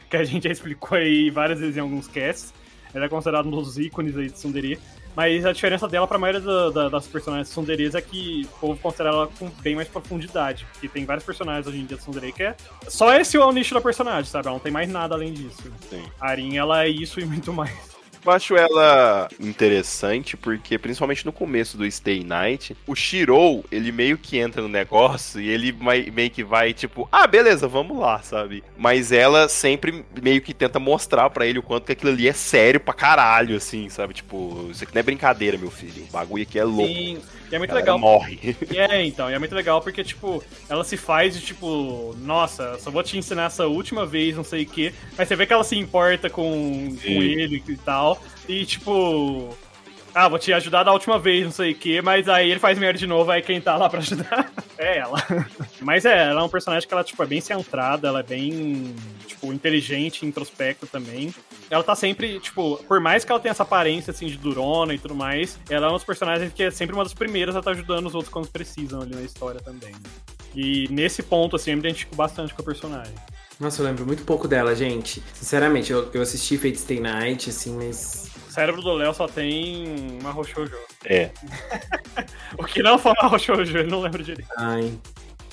[0.10, 2.54] que a gente já explicou aí várias vezes em alguns casts.
[2.94, 4.80] Ela é considerada um dos ícones aí de tsundere.
[5.16, 8.80] Mas a diferença dela pra maioria da- da- das personagens tsunderes é que o povo
[8.82, 10.66] considera ela com bem mais profundidade.
[10.72, 12.56] Porque tem vários personagens hoje em dia de tsundere que é...
[12.88, 14.48] Só esse é o nicho da personagem, sabe?
[14.48, 15.64] Ela não tem mais nada além disso.
[15.90, 16.04] Sim.
[16.22, 17.99] A Arin, ela é isso e muito mais.
[18.26, 24.18] Eu acho ela interessante porque, principalmente no começo do Stay Night, o Shirou, ele meio
[24.18, 25.76] que entra no negócio e ele
[26.12, 28.64] meio que vai, tipo, ah, beleza, vamos lá, sabe?
[28.78, 32.34] Mas ela sempre meio que tenta mostrar pra ele o quanto que aquilo ali é
[32.34, 34.14] sério pra caralho, assim, sabe?
[34.14, 36.04] Tipo, isso aqui não é brincadeira, meu filho.
[36.04, 36.94] O bagulho aqui é louco.
[36.94, 37.22] Sim,
[37.52, 38.00] e é muito A galera legal.
[38.00, 38.56] morre.
[38.72, 42.78] E é, então, e é muito legal porque, tipo, ela se faz de tipo, nossa,
[42.80, 44.94] só vou te ensinar essa última vez, não sei o quê.
[45.18, 46.44] Mas você vê que ela se importa com,
[47.02, 48.22] com ele e tal.
[48.48, 49.50] E, tipo,
[50.14, 52.02] ah, vou te ajudar da última vez, não sei o quê.
[52.02, 55.18] Mas aí ele faz merda de novo, aí quem tá lá pra ajudar é ela.
[55.82, 58.96] Mas é, ela é um personagem que ela, tipo, é bem centrada, ela é bem,
[59.28, 61.34] tipo, inteligente, introspecta também.
[61.70, 65.00] Ela tá sempre, tipo, por mais que ela tenha essa aparência, assim, de durona e
[65.00, 67.72] tudo mais, ela é um dos personagens que é sempre uma das primeiras a estar
[67.72, 69.94] ajudando os outros quando precisam ali na história também.
[70.56, 73.14] E nesse ponto, assim, eu me identifico bastante com a personagem.
[73.60, 75.22] Nossa, eu lembro muito pouco dela, gente.
[75.34, 78.29] Sinceramente, eu, eu assisti Fate Stay Night, assim, mas.
[78.50, 79.86] O cérebro do Léo só tem
[80.20, 80.76] uma Shoujo.
[81.06, 81.30] É.
[82.58, 84.50] O que não foi mal shoujo, eu não lembro direito.
[84.58, 84.92] Ai,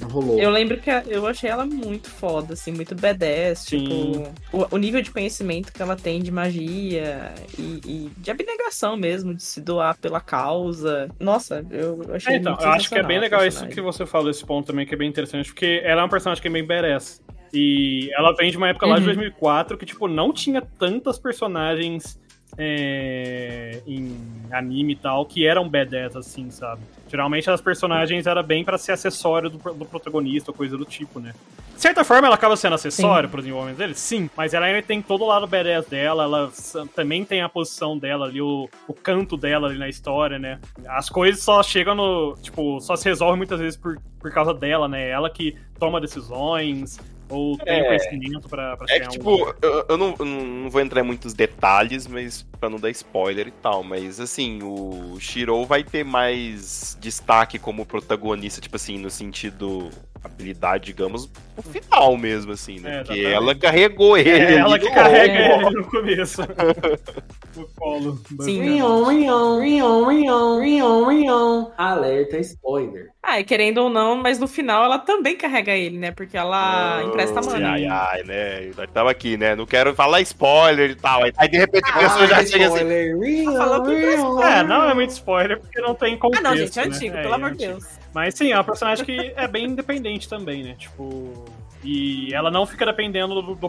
[0.00, 0.38] não rolou.
[0.40, 3.60] Eu lembro que a- eu achei ela muito foda, assim, muito badass.
[3.60, 4.12] Sim.
[4.12, 8.96] Tipo, o, o nível de conhecimento que ela tem de magia e, e de abnegação
[8.96, 11.08] mesmo, de se doar pela causa.
[11.20, 14.04] Nossa, eu achei É, então, muito eu acho que é bem legal isso que você
[14.06, 16.50] falou, esse ponto também, que é bem interessante, porque ela é uma personagem que é
[16.50, 17.22] bem badass.
[17.52, 19.06] E ela vem de uma época lá de Uhum.
[19.14, 22.18] 2004 que, tipo, não tinha tantas personagens
[22.58, 24.16] é, em
[24.50, 26.82] anime e tal que eram badass, assim, sabe?
[27.08, 31.20] Geralmente as personagens eram bem pra ser acessório do, do protagonista ou coisa do tipo,
[31.20, 31.34] né?
[31.74, 35.02] De certa forma, ela acaba sendo acessório pro desenvolvimento dele, sim, mas ela ainda tem
[35.02, 36.52] todo o lado badass dela, ela
[36.94, 40.58] também tem a posição dela ali, o, o canto dela ali na história, né?
[40.86, 42.34] As coisas só chegam no.
[42.40, 45.08] Tipo, só se resolvem muitas vezes por, por causa dela, né?
[45.08, 46.98] Ela que toma decisões,
[47.28, 47.84] ou tem É.
[47.84, 51.04] conhecimento pra, pra É que, algum tipo, eu, eu não, eu não vou entrar em
[51.04, 53.82] muitos detalhes, mas pra não dar spoiler e tal.
[53.82, 59.90] Mas, assim, o Shiro vai ter mais destaque como protagonista, tipo assim, no sentido
[60.24, 62.96] habilidade, digamos, no final mesmo, assim, né?
[62.96, 63.34] É, Porque exatamente.
[63.34, 64.30] ela carregou ele.
[64.30, 66.42] É ela que carrega ele no começo.
[67.56, 68.20] no colo.
[68.40, 68.60] Sim.
[68.62, 71.70] Rion, Rion, Rion, Rion, Rion, Rion.
[71.76, 73.10] Alerta spoiler.
[73.22, 76.12] Ah, e querendo ou não, mas no final ela também carrega ele, né?
[76.12, 77.70] Porque ela empresta Sim, mana.
[77.72, 78.70] Ai, ai, né?
[78.76, 79.56] Nós tava aqui, né?
[79.56, 81.22] Não quero falar spoiler e tal.
[81.36, 82.76] Aí, de repente, a pessoa já chega assim.
[82.76, 86.44] spoiler, Rion, falou que Rion, É, não é muito spoiler, porque não tem Ah, contexto.
[86.44, 86.94] não, gente, é né?
[86.94, 87.86] antigo, É, pelo é amor de antigo.
[88.16, 90.74] Mas sim, é uma personagem que é bem independente também, né?
[90.78, 91.44] Tipo.
[91.86, 93.68] E ela não fica dependendo do, do,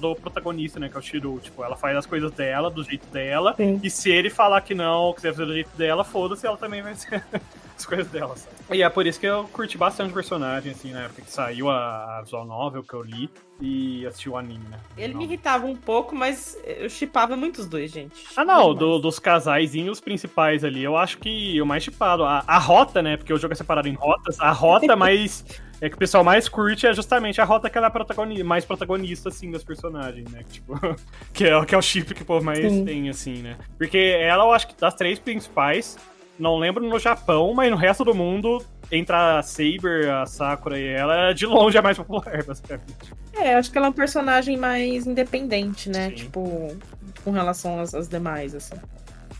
[0.00, 0.88] do protagonista, né?
[0.88, 1.38] Que é o Shiro.
[1.42, 3.54] Tipo, ela faz as coisas dela, do jeito dela.
[3.56, 3.78] Sim.
[3.82, 6.94] E se ele falar que não, quiser fazer do jeito dela, foda-se, ela também vai
[6.94, 7.22] ser
[7.76, 8.56] as coisas dela, sabe?
[8.72, 11.68] E é por isso que eu curti bastante o personagem, assim, na época que saiu
[11.68, 13.28] a, a visual novel que eu li
[13.60, 14.78] e assisti o anime, né?
[14.96, 15.18] Ele Não.
[15.18, 18.24] me irritava um pouco, mas eu chipava muito os dois, gente.
[18.36, 22.24] Ah, não, do- dos casaizinhos principais ali, eu acho que o mais chipado.
[22.24, 23.16] A, a rota, né?
[23.16, 24.40] Porque o jogo é separado em rotas.
[24.40, 25.44] A rota mais.
[25.80, 29.28] É que o pessoal mais curte é justamente a rota que ela é mais protagonista,
[29.28, 30.40] assim, das personagens, né?
[30.50, 30.74] Tipo,
[31.32, 32.84] que é, que é o chip que o povo mais Sim.
[32.84, 33.56] tem, assim, né?
[33.76, 35.96] Porque ela, eu acho que das três principais,
[36.38, 40.86] não lembro no Japão, mas no resto do mundo, entre a Saber, a Sakura e
[40.86, 43.14] ela, é de longe a mais popular, basicamente.
[43.32, 46.08] É, acho que ela é um personagem mais independente, né?
[46.08, 46.14] Sim.
[46.16, 46.76] Tipo,
[47.22, 48.74] com relação às, às demais, assim.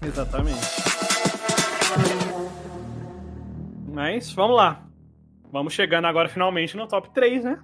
[0.03, 0.61] Exatamente.
[3.93, 4.88] Mas vamos lá.
[5.51, 7.59] Vamos chegando agora finalmente no top 3, né?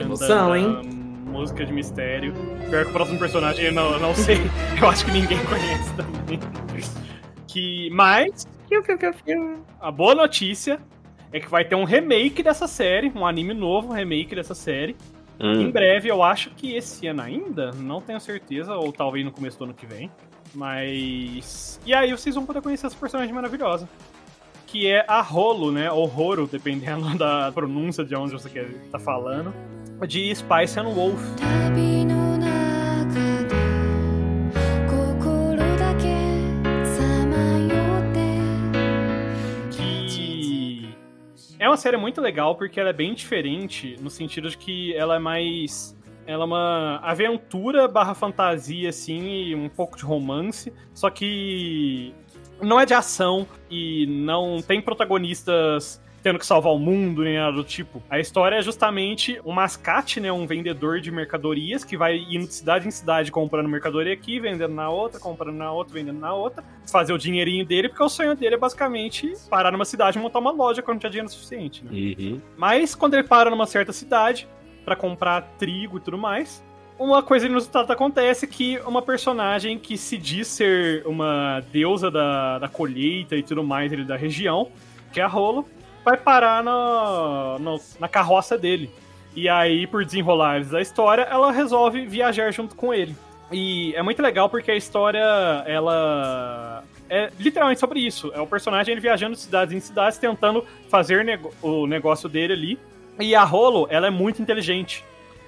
[0.00, 0.80] Emoção, hein?
[1.24, 2.34] Música de mistério.
[2.68, 4.36] Pior que o próximo personagem eu não, eu não sei.
[4.80, 6.38] Eu acho que ninguém conhece também.
[7.46, 8.46] Que, mas,
[9.80, 10.80] a boa notícia
[11.32, 14.96] é que vai ter um remake dessa série, um anime novo, um remake dessa série.
[15.40, 19.32] Em Hum, breve, eu acho que esse ano ainda, não tenho certeza, ou talvez no
[19.32, 20.10] começo do ano que vem.
[20.54, 21.80] Mas.
[21.86, 23.88] E aí vocês vão poder conhecer essa personagem maravilhosa
[24.72, 25.92] que é a rolo, né?
[25.92, 29.54] Ou roro, dependendo da pronúncia de onde você quer tá falando,
[30.08, 31.20] de Spice and Wolf.
[39.70, 40.88] Que
[41.58, 45.16] é uma série muito legal porque ela é bem diferente no sentido de que ela
[45.16, 45.94] é mais
[46.26, 50.72] ela é uma aventura barra fantasia, assim, e um pouco de romance.
[50.94, 52.14] Só que
[52.62, 57.52] não é de ação e não tem protagonistas tendo que salvar o mundo, nem nada
[57.52, 58.02] do tipo.
[58.08, 60.30] A história é justamente um mascate, né?
[60.30, 64.74] Um vendedor de mercadorias que vai indo de cidade em cidade comprando mercadoria aqui, vendendo
[64.74, 68.36] na outra, comprando na outra, vendendo na outra, fazer o dinheirinho dele, porque o sonho
[68.36, 71.90] dele é basicamente parar numa cidade e montar uma loja quando tinha dinheiro suficiente, né?
[71.90, 72.40] uhum.
[72.56, 74.48] Mas quando ele para numa certa cidade
[74.84, 76.62] pra comprar trigo e tudo mais,
[77.02, 82.68] uma coisa inusitada acontece que uma personagem que se diz ser uma deusa da, da
[82.68, 84.68] colheita e tudo mais ali da região,
[85.12, 85.66] que é a Rolo,
[86.04, 87.56] vai parar na,
[87.98, 88.90] na carroça dele.
[89.34, 93.16] E aí, por desenrolares da história, ela resolve viajar junto com ele.
[93.50, 95.24] E é muito legal porque a história,
[95.66, 98.30] ela é literalmente sobre isso.
[98.34, 101.26] É o personagem ele viajando de cidades em cidades, tentando fazer
[101.62, 102.78] o negócio dele ali.
[103.18, 105.04] E a Rolo, ela é muito inteligente.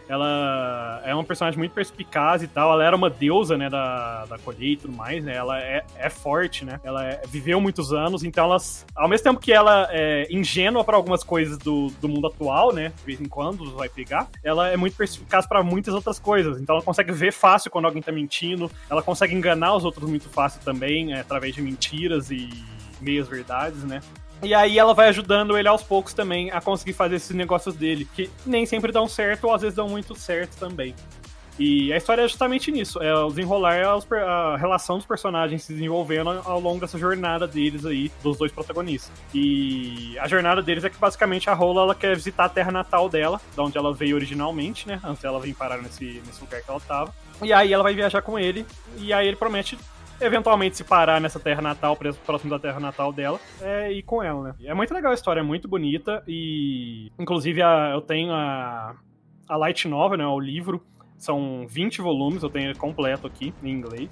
[0.09, 2.73] Ela é uma personagem muito perspicaz e tal.
[2.73, 5.35] Ela era uma deusa, né, da, da colheita e tudo mais, né?
[5.35, 6.81] Ela é, é forte, né?
[6.85, 8.57] Ela é- viveu muitos anos, então ela,
[8.95, 12.93] ao mesmo tempo que ela é ingênua para algumas coisas do, do mundo atual, né?
[12.99, 16.61] De vez em quando vai pegar, ela é muito perspicaz para muitas outras coisas.
[16.61, 20.29] Então ela consegue ver fácil quando alguém tá mentindo, ela consegue enganar os outros muito
[20.29, 22.49] fácil também, é, através de mentiras e
[23.01, 24.01] meias verdades, né?
[24.45, 28.07] E aí ela vai ajudando ele aos poucos também a conseguir fazer esses negócios dele,
[28.15, 30.95] que nem sempre dão certo ou às vezes dão muito certo também.
[31.59, 35.73] E a história é justamente nisso, é o desenrolar é a relação dos personagens se
[35.73, 39.13] desenvolvendo ao longo dessa jornada deles aí, dos dois protagonistas.
[39.33, 43.09] E a jornada deles é que basicamente a Rola ela quer visitar a terra natal
[43.09, 45.01] dela, da onde ela veio originalmente, né?
[45.05, 47.15] Antes dela vir parar nesse, nesse lugar que ela tava.
[47.41, 48.67] E aí ela vai viajar com ele,
[48.99, 49.79] e aí ele promete
[50.21, 54.43] eventualmente se parar nessa terra natal, próximo da terra natal dela, é ir com ela,
[54.49, 54.55] né?
[54.65, 58.95] É muito legal a história, é muito bonita, e inclusive a- eu tenho a,
[59.49, 60.27] a Light Novel, né?
[60.27, 60.83] O livro.
[61.17, 64.11] São 20 volumes, eu tenho ele completo aqui, em inglês.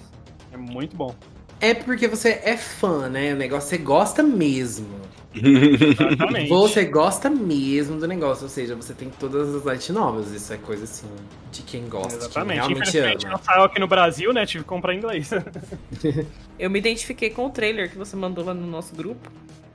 [0.52, 1.14] É muito bom.
[1.60, 3.34] É porque você é fã, né?
[3.34, 4.86] O negócio você gosta mesmo.
[5.34, 6.48] Exatamente.
[6.48, 10.30] Você gosta mesmo do negócio, ou seja, você tem todas as light novels.
[10.30, 11.06] Isso é coisa assim
[11.50, 12.56] de quem gosta, de quem Exatamente.
[12.56, 13.36] realmente Infelizmente ama.
[13.36, 14.44] não saiu aqui no Brasil, né?
[14.46, 15.30] Tive que comprar em inglês.
[16.58, 19.30] Eu me identifiquei com o trailer que você mandou lá no nosso grupo.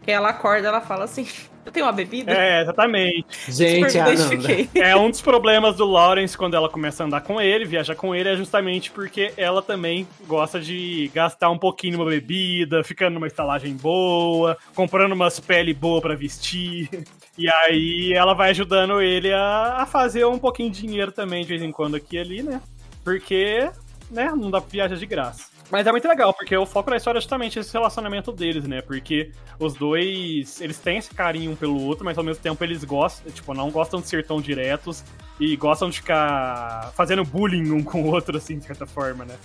[0.08, 1.28] Que ela acorda, ela fala assim:
[1.66, 2.32] Eu tenho uma bebida?
[2.32, 3.26] é, exatamente.
[3.50, 4.36] Gente, Super a me Ananda.
[4.36, 4.82] identifiquei.
[4.82, 8.16] É um dos problemas do Lawrence quando ela começa a andar com ele, viajar com
[8.16, 13.28] ele, é justamente porque ela também gosta de gastar um pouquinho numa bebida, ficando numa
[13.28, 16.90] estalagem boa, comprando umas peles boas pra vestir.
[17.38, 21.50] E aí ela vai ajudando ele a, a fazer um pouquinho de dinheiro também de
[21.50, 22.62] vez em quando aqui e ali, né?
[23.04, 23.70] Porque,
[24.10, 25.57] né, não dá pra viajar de graça.
[25.70, 28.82] Mas é muito legal, porque o foco da história é justamente esse relacionamento deles, né?
[28.82, 32.84] Porque os dois, eles têm esse carinho um pelo outro, mas ao mesmo tempo eles
[32.84, 35.04] gostam, tipo, não gostam de ser tão diretos
[35.40, 39.36] e gostam de ficar fazendo bullying um com o outro, assim, de certa forma, né?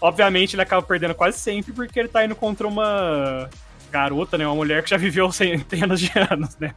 [0.00, 3.50] Obviamente ele acaba perdendo quase sempre porque ele tá indo contra uma
[3.90, 4.46] garota, né?
[4.46, 6.74] Uma mulher que já viveu centenas de anos, né?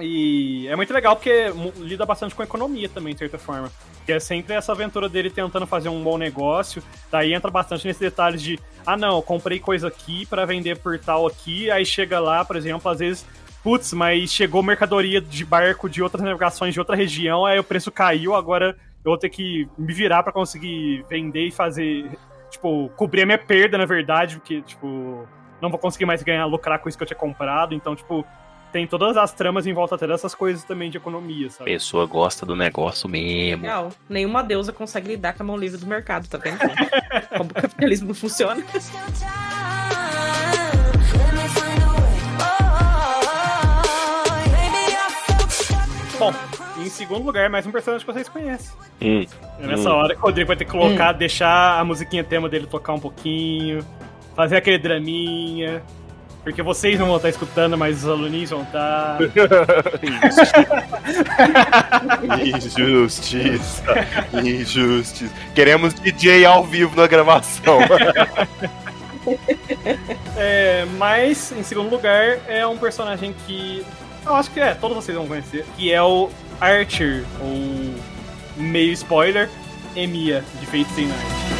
[0.00, 3.70] E é muito legal porque lida bastante com economia também, de certa forma.
[4.04, 6.82] Que é sempre essa aventura dele tentando fazer um bom negócio.
[7.10, 10.98] Daí entra bastante nesses detalhes de: ah, não, eu comprei coisa aqui pra vender por
[10.98, 11.70] tal aqui.
[11.70, 13.26] Aí chega lá, por exemplo, às vezes,
[13.62, 17.92] putz, mas chegou mercadoria de barco de outras navegações de outra região, aí o preço
[17.92, 22.10] caiu, agora eu vou ter que me virar pra conseguir vender e fazer.
[22.50, 25.26] Tipo, cobrir a minha perda, na verdade, porque, tipo,
[25.60, 27.74] não vou conseguir mais ganhar, lucrar com isso que eu tinha comprado.
[27.74, 28.26] Então, tipo,
[28.72, 31.70] tem todas as tramas em volta até dessas coisas também de economia, A sabe?
[31.70, 33.64] pessoa gosta do negócio mesmo.
[33.64, 33.90] Real.
[34.08, 36.58] Nenhuma deusa consegue lidar com a mão livre do mercado, tá vendo?
[37.36, 38.62] Como o capitalismo funciona.
[46.18, 46.32] Bom,
[46.78, 48.72] em segundo lugar, mais um personagem que vocês conhecem.
[49.00, 49.24] Hum.
[49.60, 49.96] É nessa Hum.
[49.96, 53.00] hora que o Rodrigo vai ter que colocar, deixar a musiquinha tema dele tocar um
[53.00, 53.84] pouquinho,
[54.36, 55.82] fazer aquele draminha.
[56.42, 59.18] Porque vocês não vão estar escutando, mas os aluninhos vão estar.
[62.44, 63.84] Injustiça.
[64.42, 65.34] Injustiça.
[65.54, 67.78] Queremos DJ ao vivo na gravação.
[70.36, 73.86] É, mas, em segundo lugar, é um personagem que.
[74.26, 75.64] Eu acho que é, todos vocês vão conhecer.
[75.76, 76.28] Que é o
[76.60, 77.94] Archer, ou
[78.56, 79.48] meio spoiler,
[79.94, 81.51] Emiya, de Fate Stay Night.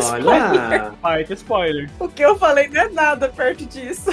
[0.00, 0.26] Spoiler.
[0.26, 0.92] Olha!
[1.02, 1.90] Baita spoiler.
[1.98, 4.10] O que eu falei não é nada perto disso.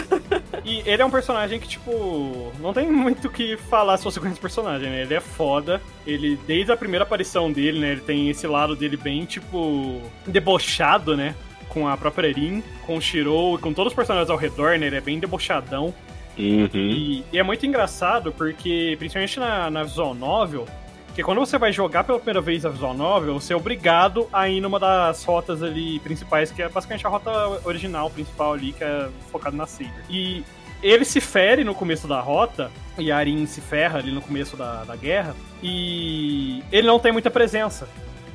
[0.64, 4.20] E ele é um personagem que, tipo, não tem muito o que falar se você
[4.20, 5.02] conhece o personagem, né?
[5.02, 5.82] Ele é foda.
[6.08, 7.92] Ele, desde a primeira aparição dele, né?
[7.92, 11.36] Ele tem esse lado dele bem, tipo, debochado, né?
[11.70, 14.88] Com a própria Erin, com o Shirou e com todos os personagens ao redor, né?
[14.88, 15.94] Ele é bem debochadão.
[16.38, 16.70] Uhum.
[16.74, 20.68] E, e é muito engraçado porque, principalmente na, na visual novel,
[21.14, 24.50] que quando você vai jogar pela primeira vez a visual novel, você é obrigado a
[24.50, 27.32] ir numa das rotas ali principais, que é basicamente a rota
[27.64, 29.94] original principal ali, que é focada na Saber.
[30.10, 30.44] E
[30.82, 34.58] ele se fere no começo da rota, e a Arin se ferra ali no começo
[34.58, 37.88] da, da guerra, e ele não tem muita presença.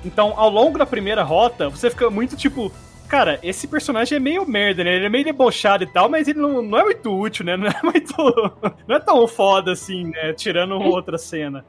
[0.05, 2.73] Então, ao longo da primeira rota, você fica muito tipo,
[3.09, 4.95] Cara, esse personagem é meio merda, né?
[4.95, 7.57] Ele é meio debochado e tal, mas ele não, não é muito útil, né?
[7.57, 8.15] Não é muito.
[8.87, 10.35] Não é tão foda assim, né?
[10.35, 11.65] Tirando outra cena.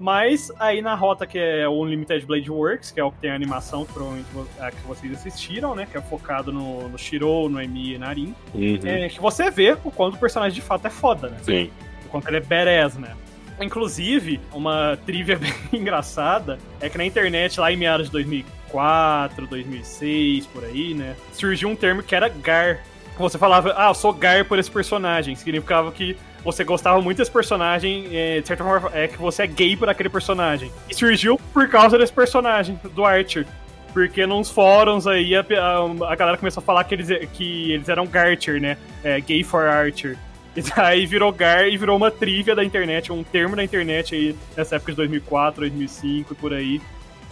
[0.00, 3.30] Mas aí na rota que é o Unlimited Blade Works, que é o que tem
[3.30, 4.28] a animação que provavelmente
[4.58, 5.86] a que vocês assistiram, né?
[5.88, 8.34] Que é focado no, no Shiro, no Emi e na Arin.
[8.54, 8.78] Uhum.
[8.82, 11.36] É, que você vê o quanto o personagem de fato é foda, né?
[11.42, 11.70] Sim.
[12.06, 13.14] o quanto ele é badass, né?
[13.60, 20.46] Inclusive, uma trivia bem engraçada é que na internet, lá em meados de 2004, 2006,
[20.46, 21.14] por aí, né?
[21.34, 22.82] Surgiu um termo que era Gar.
[23.18, 25.36] Você falava, ah, eu sou Gar por esse personagem.
[25.36, 29.46] Significava que você gostava muito desse personagem, é, de certa forma, é que você é
[29.46, 30.70] gay por aquele personagem.
[30.88, 33.46] E surgiu por causa desse personagem, do Archer.
[33.92, 37.88] Porque nos fóruns aí a, a- a galera começou a falar que eles, que eles
[37.88, 38.76] eram Garcher, né?
[39.02, 40.16] É, gay for Archer.
[40.56, 44.34] E daí virou Gar e virou uma trivia da internet, um termo da internet aí
[44.56, 46.80] nessa época de 2004, 2005 e por aí.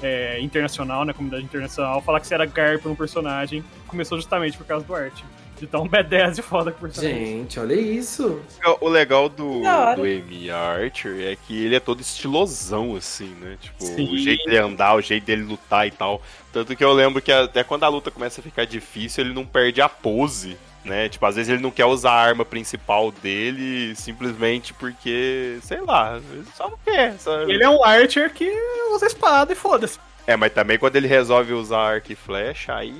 [0.01, 4.65] é, internacional, né, comunidade internacional, falar que você era Garp no personagem começou justamente por
[4.65, 5.25] causa do arte.
[5.59, 7.27] De tão B10 de foda que o personagem.
[7.27, 8.41] Gente, olha isso.
[8.81, 13.57] O legal do, do Amy Archer é que ele é todo estilosão, assim, né?
[13.61, 14.13] Tipo, Sim.
[14.13, 16.23] o jeito dele andar, o jeito dele lutar e tal.
[16.53, 19.45] Tanto que eu lembro que até quando a luta começa a ficar difícil, ele não
[19.45, 21.09] perde a pose, né?
[21.09, 26.21] Tipo, às vezes ele não quer usar a arma principal dele simplesmente porque, sei lá,
[26.33, 27.53] ele só não quer, sabe?
[27.53, 28.51] Ele é um Archer que
[28.93, 29.99] usa espada e foda-se.
[30.27, 32.95] É, mas também quando ele resolve usar arco e flecha, aí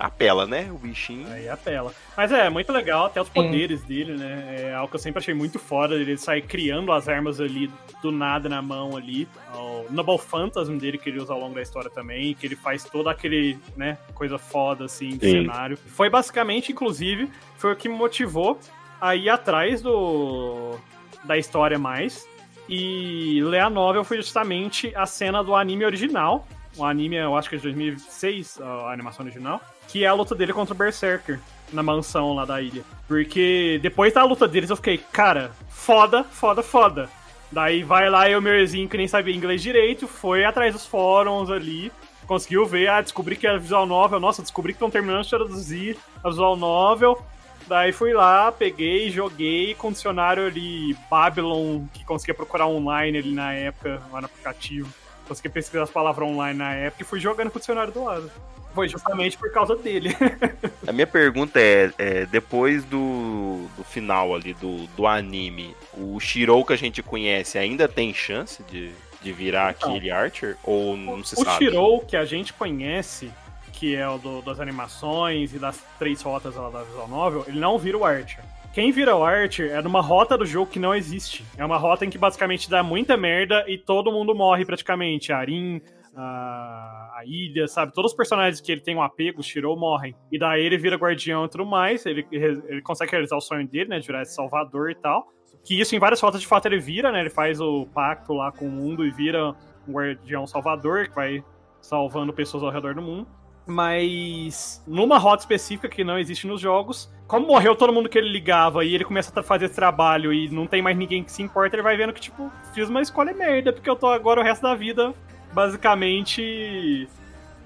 [0.00, 0.68] apela, né?
[0.72, 1.30] O bichinho.
[1.30, 1.92] Aí apela.
[2.16, 3.34] Mas é, muito legal, até os Sim.
[3.34, 4.56] poderes dele, né?
[4.58, 7.70] É algo que eu sempre achei muito foda, ele sair criando as armas ali
[8.02, 9.28] do nada na mão ali.
[9.54, 12.82] O Noble Phantasm dele que ele usa ao longo da história também, que ele faz
[12.84, 15.42] todo aquele, né, coisa foda assim de Sim.
[15.42, 15.76] cenário.
[15.76, 18.58] Foi basicamente, inclusive, foi o que me motivou
[19.00, 20.78] a ir atrás do
[21.24, 22.26] da história mais.
[22.68, 26.46] E ler a novel foi justamente a cena do anime original.
[26.76, 29.60] O anime, eu acho que é de 2006, a animação original.
[29.90, 31.40] Que é a luta dele contra o Berserker
[31.72, 32.84] na mansão lá da ilha.
[33.06, 37.08] Porque depois da luta deles eu fiquei, cara, foda, foda, foda.
[37.50, 41.50] Daí vai lá eu, meu irmãozinho, que nem sabia inglês direito, foi atrás dos fóruns
[41.50, 41.90] ali,
[42.26, 45.96] conseguiu ver, ah, descobri que era visual novel, nossa, descobri que estão terminando de traduzir
[46.22, 47.20] a visual novel.
[47.66, 53.52] Daí fui lá, peguei, joguei com dicionário ali Babylon, que conseguia procurar online ali na
[53.52, 54.88] época, lá no aplicativo.
[55.30, 58.28] Consegui pesquisar as palavras online na época e fui jogando com o dicionário do lado.
[58.74, 60.10] Foi justamente por causa dele.
[60.86, 66.64] A minha pergunta é, é, depois do, do final ali do, do anime, o Shirou
[66.64, 68.90] que a gente conhece ainda tem chance de,
[69.22, 69.90] de virar Então.
[69.94, 70.56] aquele Archer?
[70.64, 71.64] Ou não se o sabe?
[71.64, 73.30] Shirou que a gente conhece,
[73.72, 77.60] que é o do- das animações e das três rotas lá da visual novel, ele
[77.60, 78.42] não vira o Archer.
[78.72, 81.44] Quem vira Archer é numa rota do jogo que não existe.
[81.58, 85.32] É uma rota em que basicamente dá muita merda e todo mundo morre praticamente.
[85.32, 85.80] A Arin,
[86.14, 87.92] a, a Ilha, sabe?
[87.92, 90.14] Todos os personagens que ele tem um apego, o Shirou, morrem.
[90.30, 92.06] E daí ele vira guardião e tudo mais.
[92.06, 93.98] Ele, ele consegue realizar o sonho dele, né?
[93.98, 95.26] De virar esse salvador e tal.
[95.64, 97.20] Que isso em várias rotas de fato ele vira, né?
[97.20, 99.52] Ele faz o pacto lá com o mundo e vira
[99.88, 101.44] um guardião salvador que vai
[101.80, 103.26] salvando pessoas ao redor do mundo.
[103.70, 108.28] Mas numa rota específica que não existe nos jogos, como morreu todo mundo que ele
[108.28, 111.42] ligava e ele começa a fazer esse trabalho e não tem mais ninguém que se
[111.42, 114.42] importa, ele vai vendo que, tipo, fiz uma escolha merda, porque eu tô agora o
[114.42, 115.14] resto da vida
[115.52, 117.08] basicamente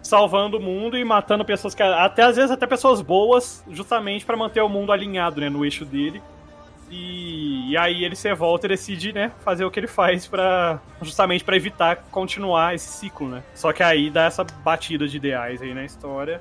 [0.03, 4.37] salvando o mundo e matando pessoas que até às vezes até pessoas boas, justamente pra
[4.37, 6.23] manter o mundo alinhado, né, no eixo dele.
[6.95, 10.81] E, e aí ele se volta e decide, né, fazer o que ele faz para
[11.03, 13.43] justamente pra evitar continuar esse ciclo, né?
[13.53, 16.41] Só que aí dá essa batida de ideais aí na história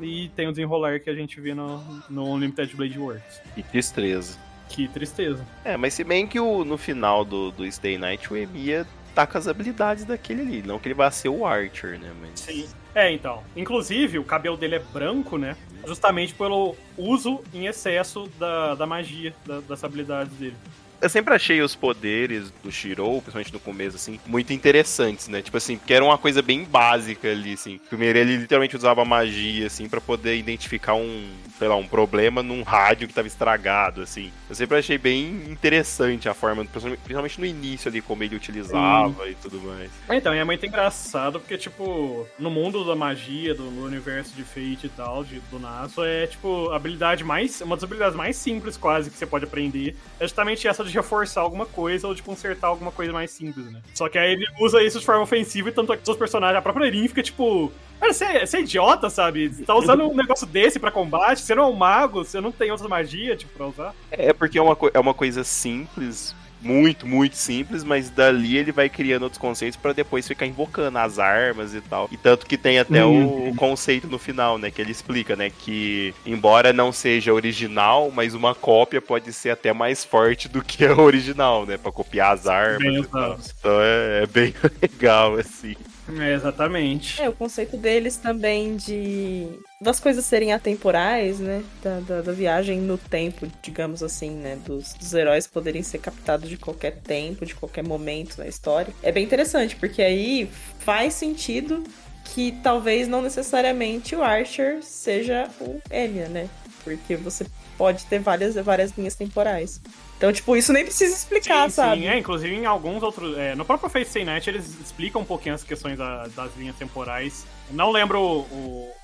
[0.00, 1.78] e tem o desenrolar que a gente vê no,
[2.08, 3.42] no Unlimited Blade Works.
[3.54, 4.38] Que tristeza.
[4.68, 5.46] Que tristeza.
[5.62, 9.26] É, mas se bem que o, no final do, do Stay Night o Emiya tá
[9.26, 10.62] com as habilidades daquele ali.
[10.62, 12.10] Não que ele vá ser o Archer, né?
[12.18, 12.40] Mas...
[12.40, 12.66] Sim.
[12.94, 13.42] É, então.
[13.54, 15.54] Inclusive, o cabelo dele é branco, né?
[15.86, 20.56] Justamente pelo uso em excesso da, da magia, da- das habilidades dele.
[21.02, 25.42] Eu sempre achei os poderes do Shirou, principalmente no começo, assim, muito interessantes, né?
[25.42, 27.80] Tipo assim, porque era uma coisa bem básica ali, assim.
[27.88, 31.28] Primeiro, ele literalmente usava magia, assim, pra poder identificar um,
[31.58, 34.30] sei lá, um problema num rádio que tava estragado, assim.
[34.48, 39.34] Eu sempre achei bem interessante a forma, principalmente no início ali, como ele utilizava e
[39.34, 39.90] tudo mais.
[40.08, 44.86] Então, e é muito engraçado porque, tipo, no mundo da magia, do, universo de Fate
[44.86, 47.60] e tal, de, do Naso, é, tipo, a habilidade mais.
[47.60, 49.96] Uma das habilidades mais simples, quase, que você pode aprender.
[50.20, 53.80] É justamente essa de reforçar alguma coisa ou de consertar alguma coisa mais simples, né?
[53.94, 56.58] Só que aí ele usa isso de forma ofensiva e tanto é que os personagens,
[56.58, 57.72] a própria Erin fica, tipo.
[58.00, 59.48] Cara, você, é- é idiota, sabe?
[59.48, 62.50] Você tá usando um negócio desse pra combate, você não é um mago, você não
[62.50, 63.94] tem outra magia, tipo, pra usar.
[64.10, 68.88] É porque é uma, é uma coisa simples, muito, muito simples, mas dali ele vai
[68.88, 72.08] criando outros conceitos pra depois ficar invocando as armas e tal.
[72.10, 74.70] E tanto que tem até o, o conceito no final, né?
[74.70, 75.50] Que ele explica, né?
[75.50, 80.84] Que embora não seja original, mas uma cópia pode ser até mais forte do que
[80.84, 81.76] a original, né?
[81.76, 83.54] Pra copiar as armas Bem e.
[83.58, 85.76] Então é, é bem legal, assim.
[86.08, 87.20] É, exatamente.
[87.20, 89.46] É, o conceito deles também de.
[89.80, 91.62] das coisas serem atemporais, né?
[91.82, 94.56] Da, da, da viagem no tempo, digamos assim, né?
[94.64, 98.92] Dos, dos heróis poderem ser captados de qualquer tempo, de qualquer momento na história.
[99.02, 100.50] É bem interessante, porque aí
[100.80, 101.84] faz sentido
[102.24, 106.48] que talvez não necessariamente o Archer seja o Enya, né?
[106.82, 107.46] Porque você
[107.76, 109.80] pode ter várias, várias linhas temporais.
[110.22, 112.02] Então, tipo, isso nem precisa explicar, sim, sabe?
[112.02, 113.36] Sim, é, inclusive em alguns outros.
[113.36, 116.76] é, no próprio Fate Stay Night eles explicam um pouquinho as questões da- das linhas
[116.76, 117.44] temporais.
[117.72, 118.38] Não lembro o,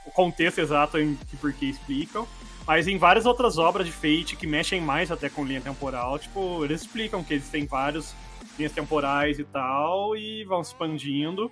[0.07, 2.25] o- contexto exato em que por que explicam.
[2.65, 6.65] Mas em várias outras obras de Fate que mexem mais até com linha temporal, tipo,
[6.65, 8.15] eles explicam que existem várias
[8.57, 11.51] linhas temporais e tal, e vão se expandindo.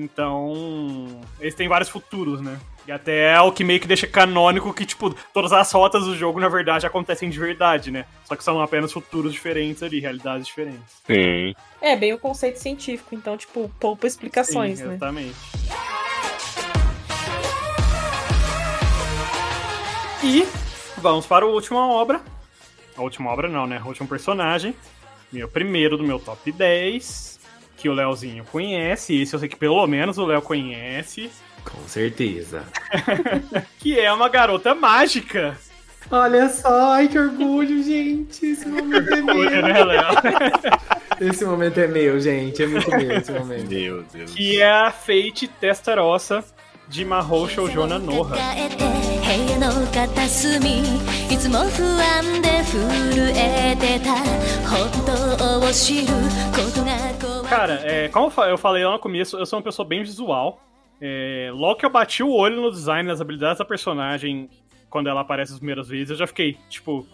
[0.00, 2.56] Então, eles têm vários futuros, né?
[2.86, 6.16] E até é o que meio que deixa canônico que, tipo, todas as rotas do
[6.16, 8.04] jogo, na verdade, acontecem de verdade, né?
[8.24, 11.02] Só que são apenas futuros diferentes ali, realidades diferentes.
[11.04, 11.52] Sim.
[11.80, 14.94] É, bem o conceito científico, então, tipo, poupa explicações, Sim, né?
[14.94, 15.36] Exatamente.
[20.22, 20.46] E
[20.98, 22.20] vamos para a última obra.
[22.96, 23.80] A última obra não, né?
[23.84, 24.76] O último personagem.
[25.32, 27.37] Meu primeiro do meu top 10.
[27.78, 29.20] Que o Leozinho conhece.
[29.20, 31.30] Esse eu sei que pelo menos o Léo conhece.
[31.64, 32.64] Com certeza.
[33.78, 35.56] Que é uma garota mágica.
[36.10, 38.46] Olha só, ai que orgulho, gente.
[38.46, 39.62] Esse momento é meu.
[39.62, 40.04] né, Léo?
[41.20, 42.62] Esse momento é meu, gente.
[42.62, 43.68] É muito meu esse momento.
[43.68, 44.30] Meu Deus.
[44.32, 46.44] Que é a Fate Testarossa
[46.88, 48.36] de Mahou Shoujo Noha.
[57.48, 60.62] Cara, é, como eu falei lá no começo, eu sou uma pessoa bem visual.
[61.00, 64.50] É, logo que eu bati o olho no design, nas habilidades da personagem,
[64.90, 67.06] quando ela aparece as primeiras vezes, eu já fiquei, tipo,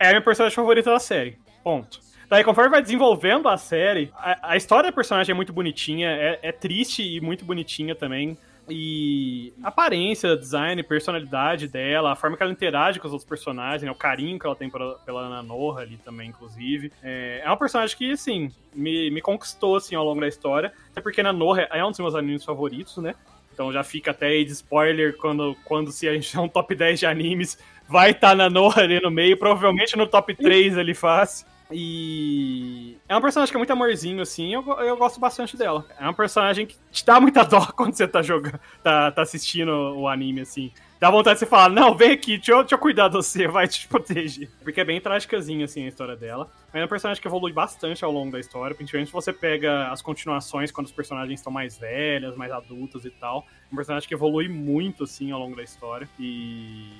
[0.00, 1.38] é a minha personagem favorita da série.
[1.62, 2.00] Ponto.
[2.30, 6.38] Daí, conforme vai desenvolvendo a série, a, a história da personagem é muito bonitinha, é,
[6.42, 8.38] é, triste e muito bonitinha também.
[8.70, 13.90] E aparência, design, personalidade dela, a forma que ela interage com os outros personagens, né,
[13.90, 16.92] o carinho que ela tem pela, pela Ana Noha ali também, inclusive.
[17.02, 20.72] É, é uma personagem que, assim, me, me conquistou, assim, ao longo da história.
[20.90, 23.14] Até porque Ana Noha é um dos meus animes favoritos, né?
[23.58, 26.72] Então já fica até aí de spoiler quando, quando se a gente é um top
[26.76, 27.58] 10 de animes,
[27.88, 31.44] vai estar na Noha ali no meio, provavelmente no top 3 ali fácil.
[31.72, 35.84] E é um personagem que é muito amorzinho, assim, eu, eu gosto bastante dela.
[35.98, 39.70] É um personagem que te dá muita dó quando você tá jogando, tá, tá assistindo
[39.70, 40.70] o anime, assim.
[41.00, 43.46] Dá vontade de você falar, não, vem aqui, deixa eu, deixa eu cuidar de você,
[43.48, 44.50] vai te proteger.
[44.62, 46.50] Porque é bem trágicazinho, assim, a história dela.
[46.72, 49.88] Mas é um personagem que evolui bastante ao longo da história, principalmente se você pega
[49.88, 53.46] as continuações quando os personagens estão mais velhas, mais adultos e tal.
[53.70, 56.06] É um personagem que evolui muito, assim, ao longo da história.
[56.18, 56.90] E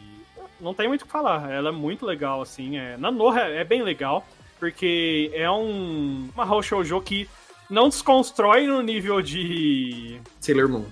[0.60, 1.50] não tem muito o que falar.
[1.50, 2.78] Ela é muito legal, assim.
[2.78, 2.96] É...
[2.96, 4.24] Na Noha é bem legal,
[4.58, 7.28] porque é um uma Hou Shoujo que
[7.70, 10.86] não desconstrói no nível de Sailor Moon.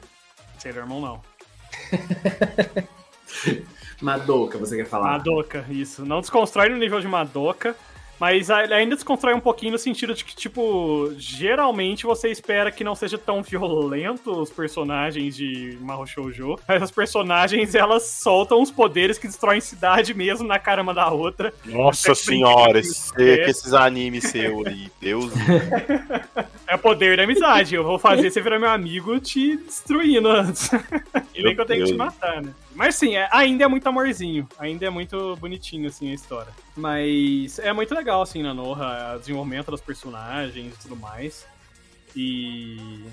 [0.58, 1.22] Sailor Moon, não.
[4.00, 5.12] Madoka, você quer falar?
[5.12, 6.04] Madoka, isso.
[6.04, 7.74] Não desconstrói no nível de Madoka,
[8.18, 12.94] mas ainda desconstrói um pouquinho no sentido de que, tipo, geralmente você espera que não
[12.94, 19.18] seja tão violento os personagens de Mahou Shoujo, mas as personagens, elas soltam os poderes
[19.18, 21.52] que destroem cidade mesmo na cara uma da outra.
[21.64, 25.32] Nossa Até senhora, esse, com esses animes seu aí, Deus.
[26.68, 27.76] É o poder da amizade.
[27.76, 30.68] Eu vou fazer você virar meu amigo te destruindo antes.
[31.32, 32.52] e nem que eu tenho que te matar, né?
[32.76, 34.46] Mas sim, é- ainda é muito amorzinho.
[34.58, 36.52] Ainda é muito bonitinho, assim, a história.
[36.76, 41.46] Mas é muito legal, assim, na Noha, o desenvolvimento dos personagens e tudo mais.
[42.14, 43.04] E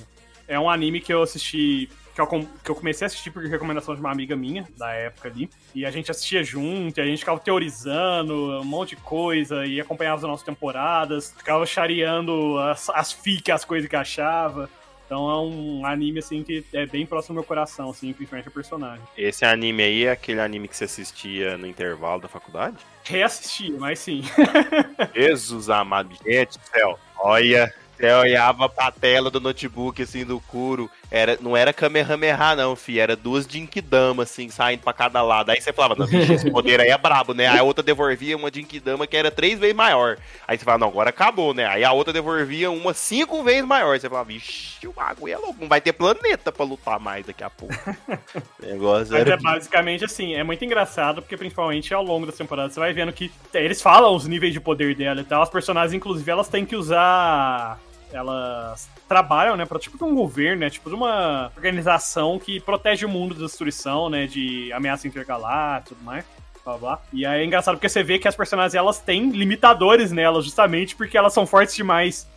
[0.47, 1.89] é um anime que eu assisti.
[2.13, 5.29] Que eu, que eu comecei a assistir por recomendação de uma amiga minha, da época
[5.29, 5.49] ali.
[5.73, 10.17] E a gente assistia junto, a gente ficava teorizando um monte de coisa, e acompanhava
[10.17, 13.17] as nossas temporadas, ficava chareando as, as
[13.51, 14.69] as coisas que achava.
[15.13, 18.51] Então é um anime, assim, que é bem próximo do meu coração, assim, principalmente o
[18.51, 19.05] personagem.
[19.15, 22.77] Esse anime aí é aquele anime que você assistia no intervalo da faculdade?
[23.03, 24.23] Reassistia, mas sim.
[25.13, 26.99] Jesus amado, gente do céu.
[27.19, 30.89] Olha, você olhava pra tela do notebook, assim, do Kuro.
[31.11, 32.99] Era, não era Kamehameha, não, fi.
[32.99, 35.51] Era duas Jinkidama, assim, saindo pra cada lado.
[35.51, 37.47] Aí você falava, não, bicho, esse poder aí é brabo, né?
[37.47, 40.17] Aí a outra devolvia uma Jinkidama que era três vezes maior.
[40.47, 41.67] Aí você fala, não, agora acabou, né?
[41.67, 43.99] Aí a outra devolvia uma cinco vezes maior.
[43.99, 45.57] Você falava, vixe, o bagulho é louco.
[45.61, 47.75] Não vai ter planeta pra lutar mais daqui a pouco.
[48.59, 49.33] o negócio Mas era...
[49.33, 53.13] é basicamente assim, é muito engraçado, porque principalmente ao longo das temporadas você vai vendo
[53.13, 55.43] que eles falam os níveis de poder dela e tal.
[55.43, 57.79] As personagens, inclusive, elas têm que usar.
[58.13, 63.05] Elas trabalham, né, pra tipo de um governo, né, tipo de uma organização que protege
[63.05, 66.25] o mundo da destruição, né, de ameaça intergaláctica e tudo mais.
[66.63, 67.01] Blá, blá.
[67.11, 70.95] E aí é engraçado porque você vê que as personagens elas têm limitadores nelas, justamente
[70.95, 72.27] porque elas são fortes demais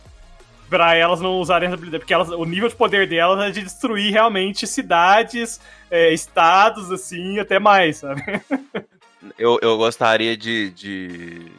[0.69, 2.01] pra elas não usarem essa habilidade.
[2.01, 7.39] Porque elas, o nível de poder delas é de destruir realmente cidades, é, estados, assim,
[7.39, 8.21] até mais, sabe?
[9.37, 11.51] Eu, eu gostaria de, de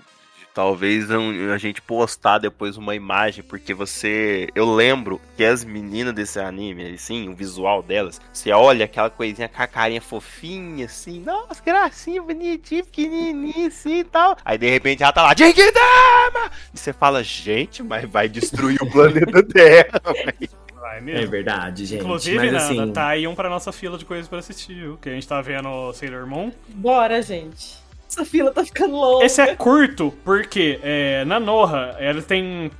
[0.58, 4.48] talvez um- a gente postar depois uma imagem, porque você.
[4.56, 9.48] Eu lembro que as meninas desse anime, assim, o visual delas, você olha aquela coisinha
[9.48, 14.36] com a carinha fofinha, assim, nossa, gracinha, bonitinha, pequenininha, assim e tal.
[14.44, 16.50] Aí de repente ela tá lá, Jinkidama!
[16.74, 20.00] E você fala, gente, mas vai destruir o planeta Terra.
[20.96, 21.30] É mesmo.
[21.30, 22.00] verdade, gente.
[22.00, 24.98] Inclusive, Mas Nanda, assim, tá aí um pra nossa fila de coisas pra assistir, viu?
[25.00, 26.50] Que a gente tá vendo Sailor Moon.
[26.70, 27.76] Bora, gente.
[28.08, 29.24] Essa fila tá ficando longa.
[29.24, 32.70] Esse é curto, porque é, na Noha, ela tem.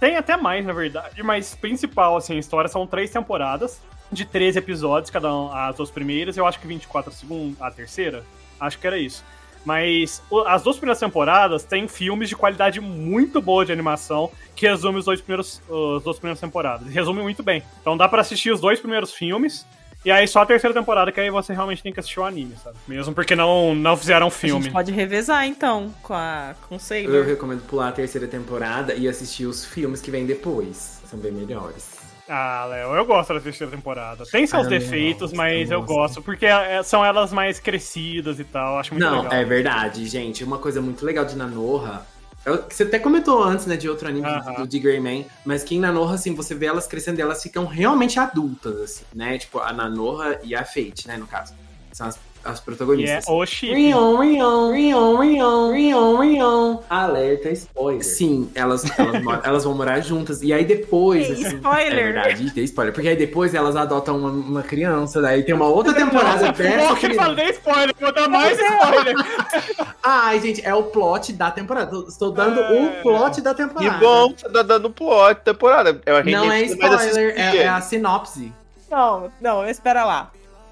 [0.00, 3.80] Tem até mais, na verdade, mas principal, assim, a história são três temporadas.
[4.10, 7.70] de 13 episódios, cada um, as duas primeiras, eu acho que 24 a segunda, a
[7.70, 8.24] terceira.
[8.58, 9.22] Acho que era isso.
[9.64, 14.98] Mas as duas primeiras temporadas têm filmes de qualidade muito boa de animação que resumem
[14.98, 15.60] os dois primeiros,
[15.96, 16.88] as duas primeiras temporadas.
[16.88, 17.62] Resume muito bem.
[17.80, 19.66] Então dá pra assistir os dois primeiros filmes.
[20.04, 22.54] E aí só a terceira temporada, que aí você realmente tem que assistir o anime,
[22.62, 22.76] sabe?
[22.86, 24.62] Mesmo porque não, não fizeram A filme.
[24.62, 27.26] gente pode revezar, então, com, a, com o Eu Sailor.
[27.26, 31.02] recomendo pular a terceira temporada e assistir os filmes que vêm depois.
[31.10, 31.98] São bem melhores.
[32.28, 34.24] Ah, Léo, eu gosto da terceira temporada.
[34.30, 36.22] Tem seus Ah, defeitos, mas eu eu gosto.
[36.22, 38.78] porque é- são elas mais crescidas e tal.
[38.78, 39.32] Acho muito Não, legal.
[39.32, 40.44] é verdade, gente.
[40.44, 42.06] Uma coisa muito legal de Nanoha.
[42.48, 44.54] Eu- que Você até comentou antes, né, de outro anime Aham.
[44.62, 47.66] do, de Greyman, mas que em Nanoha, assim, você vê elas crescendo e elas ficam
[47.66, 49.38] realmente adultas, assim, né?
[49.38, 51.54] Tipo, a Nanoha e a Fate, né, no caso.
[51.92, 52.18] São as,
[52.48, 53.24] as é protagonistas.
[53.28, 53.74] o chip.
[53.74, 56.78] Rion, Rion, Rion, Rion, Rion, Rion.
[56.88, 58.02] Alerta spoiler.
[58.02, 60.42] Sim, elas, elas, elas vão morar juntas.
[60.42, 61.26] E aí depois.
[61.26, 61.92] Tem assim, spoiler.
[61.92, 62.94] É verdade, tem spoiler.
[62.94, 65.20] Porque aí depois elas adotam uma, uma criança.
[65.20, 66.88] Daí tem uma outra temporada dessa.
[66.88, 69.14] bom que falei spoiler, vou dar mais spoiler.
[70.02, 71.94] Ai, gente, é o plot da temporada.
[72.08, 72.82] Estou dando É.
[72.98, 73.98] o plot da Que temporada.
[73.98, 76.00] bom que você tá dando plot da temporada.
[76.24, 78.52] Não é spoiler, é, é a sinopse.
[78.90, 80.30] Não, não, espera lá.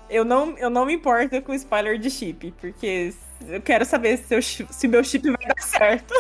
[0.09, 3.13] Eu não, eu não me importo com spoiler de chip, porque
[3.49, 6.15] eu quero saber se, eu, se meu chip vai dar certo.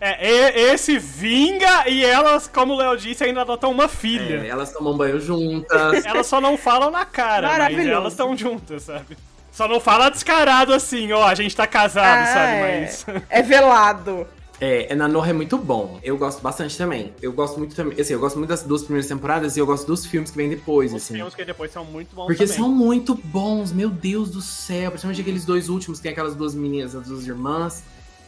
[0.00, 4.46] É, esse vinga e elas, como o Léo disse, ainda adotam uma É, filha.
[4.46, 6.04] elas tomam banho juntas.
[6.04, 9.16] Elas só não falam na cara, mas elas estão juntas, sabe?
[9.50, 12.52] Só não fala descarado assim, ó, a gente tá casado, Ah, sabe?
[12.52, 12.80] é.
[12.80, 13.06] Mas.
[13.30, 14.26] É velado.
[14.64, 15.98] É, é, Nanoha é muito bom.
[16.02, 17.12] Eu gosto bastante também.
[17.20, 18.00] Eu gosto muito também.
[18.00, 20.48] Assim, eu gosto muito das duas primeiras temporadas e eu gosto dos filmes que vêm
[20.48, 21.14] depois, Os assim.
[21.14, 22.56] filmes que depois são muito bons Porque também.
[22.58, 24.90] são muito bons, meu Deus do céu.
[24.90, 27.82] Principalmente aqueles dois últimos, que tem aquelas duas meninas, as duas irmãs.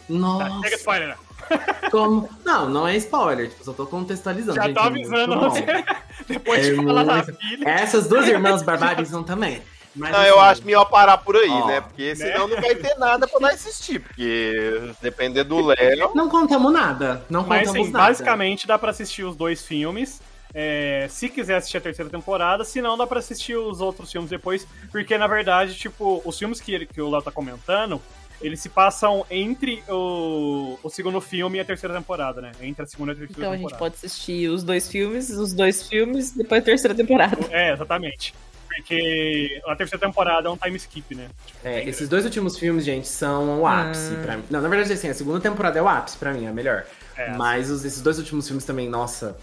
[0.09, 1.17] Tá, Nossa, chega spoiler, né?
[1.91, 2.29] como.
[2.45, 4.55] Não, não é spoiler, tipo, só tô contextualizando.
[4.57, 5.51] Já gente, tô é avisando bom.
[5.51, 5.65] você.
[6.29, 7.69] Depois É de falar da muito- filha.
[7.69, 9.63] Essas duas irmãs barbarizam também.
[9.97, 11.81] Mas, Não, eu assim, acho melhor parar por aí, Ó, né?
[11.81, 14.01] Porque senão não vai ter nada pra nós assistir.
[14.01, 16.13] Porque depender do Léo.
[16.15, 17.25] Não contamos nada.
[17.31, 18.07] Não Mas contamos nada.
[18.09, 20.21] basicamente dá pra assistir os dois filmes.
[20.55, 24.31] é, se quiser assistir a terceira temporada, se não, dá pra assistir os outros filmes
[24.31, 24.67] depois.
[24.91, 28.01] Porque, na verdade, tipo, os filmes que, ele- que o Léo tá comentando,
[28.41, 32.53] eles se passam entre o, o segundo filme e a terceira temporada, né?
[32.63, 33.79] Entre a segunda e a terceira Então a gente temporada.
[33.79, 37.37] pode assistir os dois filmes, os dois filmes, depois a terceira temporada.
[37.51, 38.35] É, exatamente.
[38.77, 41.29] Porque a terceira temporada é um time skip, né?
[41.47, 44.23] Tipo, É, esses dois últimos filmes, gente, são o ápice Ah.
[44.23, 44.45] pra mim.
[44.51, 46.85] Não, na verdade, assim, a segunda temporada é o ápice pra mim, é a melhor.
[47.17, 49.37] É, Mas os- esses dois últimos filmes também, nossa.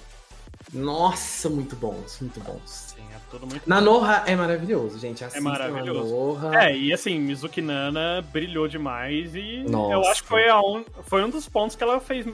[0.71, 2.93] Nossa, muito bons, muito bons.
[2.95, 5.23] Sim, é tudo muito Nanoha é maravilhoso, gente.
[5.23, 6.09] Assistam maravilhoso.
[6.39, 6.63] Nanoha.
[6.65, 9.93] É, e assim, Mizuki Nana brilhou demais e Nossa.
[9.93, 12.25] eu acho que foi, a um, foi um dos pontos que ela fez,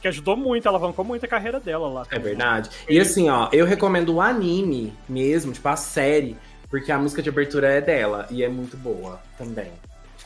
[0.00, 2.06] que ajudou muito, alavancou muito a carreira dela lá.
[2.10, 2.70] É verdade.
[2.88, 6.36] E assim, ó, eu recomendo o anime mesmo, tipo, a série,
[6.68, 9.70] porque a música de abertura é dela e é muito boa também.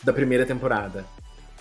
[0.02, 1.05] Da primeira temporada.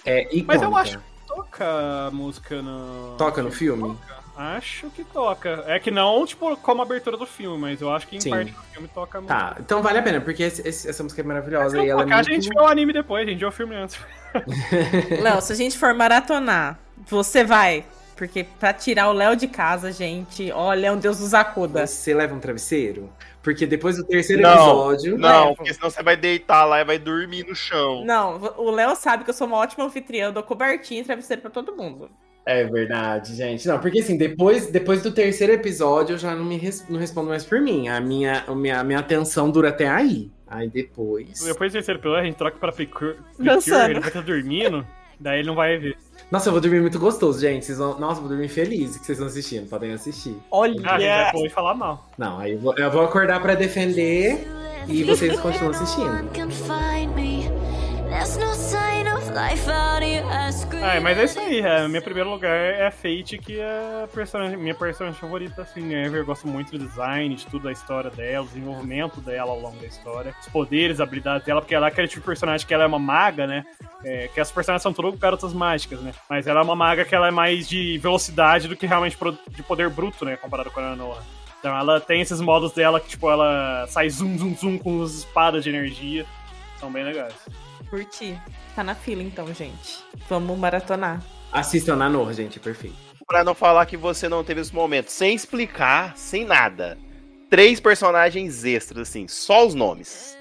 [0.05, 0.45] É icônica.
[0.47, 1.65] Mas eu acho que toca
[2.07, 3.15] a música no.
[3.17, 3.97] Toca no filme?
[4.35, 5.63] Acho que toca.
[5.67, 8.31] É que não, tipo, como abertura do filme, mas eu acho que em Sim.
[8.31, 9.39] parte do filme toca música.
[9.39, 12.03] Tá, então vale a pena, porque esse- esse- essa música é maravilhosa e ela é
[12.03, 12.29] tocar, muito...
[12.29, 13.97] a gente vê o anime depois, a gente vê o filme antes.
[15.21, 17.85] Léo, se a gente for maratonar, você vai.
[18.15, 21.87] Porque pra tirar o Léo de casa, gente, olha, é um Deus nos acuda.
[21.87, 23.09] Você leva um travesseiro?
[23.41, 25.17] Porque depois do terceiro Não, episódio...
[25.17, 25.55] Não, Levo.
[25.57, 28.05] porque senão você vai deitar lá e vai dormir no chão.
[28.05, 31.41] Não, o Léo sabe que eu sou uma ótima anfitriã, eu dou cobertinha e travesseiro
[31.41, 32.09] pra todo mundo.
[32.45, 33.67] É verdade, gente.
[33.67, 37.29] Não, porque assim, depois, depois do terceiro episódio, eu já não me res- não respondo
[37.29, 37.87] mais por mim.
[37.87, 40.29] A minha, a minha, a minha atenção dura até aí.
[40.47, 41.43] Aí depois...
[41.43, 43.49] Depois do terceiro episódio, a gente troca pra Precure, ele
[43.99, 44.85] vai estar dormindo,
[45.19, 45.97] daí ele não vai ver.
[46.31, 47.65] Nossa, eu vou dormir muito gostoso, gente.
[47.65, 47.99] Vocês vão...
[47.99, 49.69] Nossa, eu vou dormir feliz que vocês estão assistindo.
[49.69, 50.35] Podem assistir.
[50.49, 50.75] Olha!
[50.83, 52.09] Ah, a gente vai pôr e falar mal.
[52.17, 54.47] Não, aí eu vou, eu vou acordar pra defender
[54.87, 56.29] e vocês continuam assistindo.
[60.83, 61.59] Ah, mas é isso aí.
[61.61, 65.81] É, meu primeiro lugar é a Fate, que é a personagem, minha personagem favorita, assim,
[65.81, 66.07] né?
[66.07, 69.77] Eu gosto muito do design, de tudo, da história dela, o desenvolvimento dela ao longo
[69.79, 72.73] da história, os poderes, as habilidades dela, porque ela é aquele tipo de personagem que
[72.73, 73.65] ela é uma maga, né?
[74.05, 76.13] É, que as personagens são todas garotas mágicas, né?
[76.29, 79.17] Mas ela é uma maga que ela é mais de velocidade do que realmente
[79.49, 80.37] de poder bruto, né?
[80.37, 81.23] Comparado com a Noah.
[81.59, 85.11] Então ela tem esses modos dela que, tipo, ela sai zoom, zoom, zoom com as
[85.13, 86.25] espadas de energia.
[86.77, 87.33] São bem legais.
[87.93, 88.35] Curti.
[88.75, 90.03] Tá na fila então, gente.
[90.27, 91.21] Vamos maratonar.
[91.51, 92.95] Assistam na Nor, gente, perfeito.
[93.27, 96.97] Pra não falar que você não teve esse momento, sem explicar, sem nada.
[97.51, 100.35] Três personagens extras, assim, só os nomes.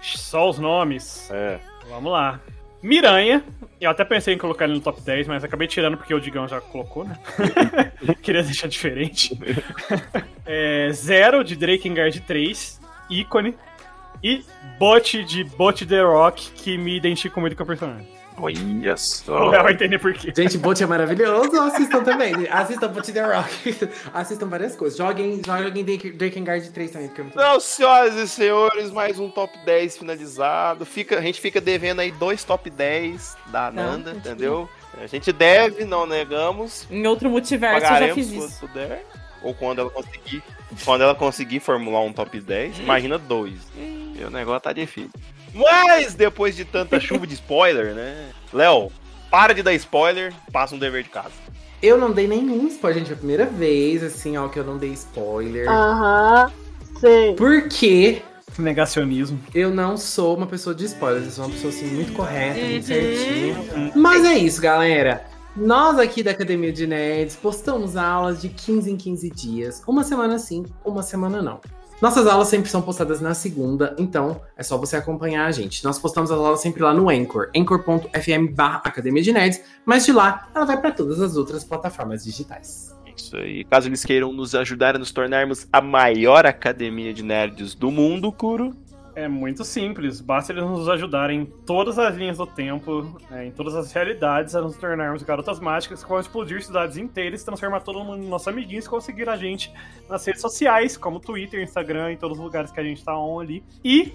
[0.00, 1.28] Só os nomes.
[1.32, 1.58] É.
[1.88, 2.40] Vamos lá.
[2.80, 3.44] Miranha.
[3.80, 6.46] Eu até pensei em colocar ele no top 10, mas acabei tirando porque o Digão
[6.46, 7.18] já colocou, né?
[8.22, 9.36] Queria deixar diferente.
[10.46, 13.56] É, Zero de Drakengard 3, ícone.
[14.24, 14.42] E
[14.78, 18.08] Bot de Bot The Rock, que me identifico muito com o personagem.
[18.36, 19.48] Olha O só.
[19.50, 20.32] Léo vai entender por quê.
[20.36, 22.34] Gente, Bot é maravilhoso, assistam também.
[22.50, 23.76] Assistam Bot The Rock.
[24.12, 24.98] assistam várias coisas.
[24.98, 29.30] Joguem, joguem Drake- Drakengard 3 também, porque é muito Então, senhoras e senhores, mais um
[29.30, 30.84] top 10 finalizado.
[30.84, 34.18] Fica, a gente fica devendo aí dois top 10 da Não, Nanda, continua.
[34.32, 34.68] entendeu?
[35.00, 36.88] A gente deve, não negamos.
[36.90, 38.60] Em outro multiverso eu já Pagaremos fiz quando isso.
[38.60, 39.04] puder.
[39.44, 40.42] Ou quando ela conseguir.
[40.84, 43.54] Quando ela conseguir formular um top 10, imagina dois.
[44.14, 45.10] E o negócio tá difícil.
[45.54, 48.30] Mas depois de tanta chuva de spoiler, né?
[48.52, 48.90] Léo,
[49.30, 51.32] para de dar spoiler, passa um dever de casa.
[51.82, 53.10] Eu não dei nenhum spoiler, gente.
[53.10, 55.68] É a primeira vez, assim, ó, que eu não dei spoiler.
[55.68, 56.50] Aham,
[57.00, 57.34] sei.
[57.34, 58.22] Porque
[58.58, 59.38] Negacionismo.
[59.54, 61.26] eu não sou uma pessoa de spoilers.
[61.26, 62.70] Eu sou uma pessoa, assim, muito correta, Uhum.
[62.70, 63.92] muito certinha.
[63.94, 65.24] Mas é isso, galera.
[65.56, 69.82] Nós aqui da Academia de Nerds postamos aulas de 15 em 15 dias.
[69.86, 71.60] Uma semana sim, uma semana não.
[72.04, 75.82] Nossas aulas sempre são postadas na segunda, então é só você acompanhar a gente.
[75.82, 80.12] Nós postamos as aulas sempre lá no Anchor, anchor.fm barra Academia de Nerds, mas de
[80.12, 82.94] lá ela vai para todas as outras plataformas digitais.
[83.16, 83.64] Isso aí.
[83.64, 88.30] Caso eles queiram nos ajudar a nos tornarmos a maior academia de nerds do mundo,
[88.30, 88.76] Kuro,
[89.16, 93.52] É muito simples, basta eles nos ajudarem em todas as linhas do tempo, é, em
[93.52, 98.02] todas as realidades, a nos tornarmos garotas mágicas que vão explodir cidades inteiras, transformar todo
[98.02, 99.72] mundo em nossos amiguinhos e conseguir a gente
[100.08, 103.38] nas redes sociais, como Twitter, Instagram, em todos os lugares que a gente tá on
[103.38, 103.62] ali.
[103.84, 104.12] E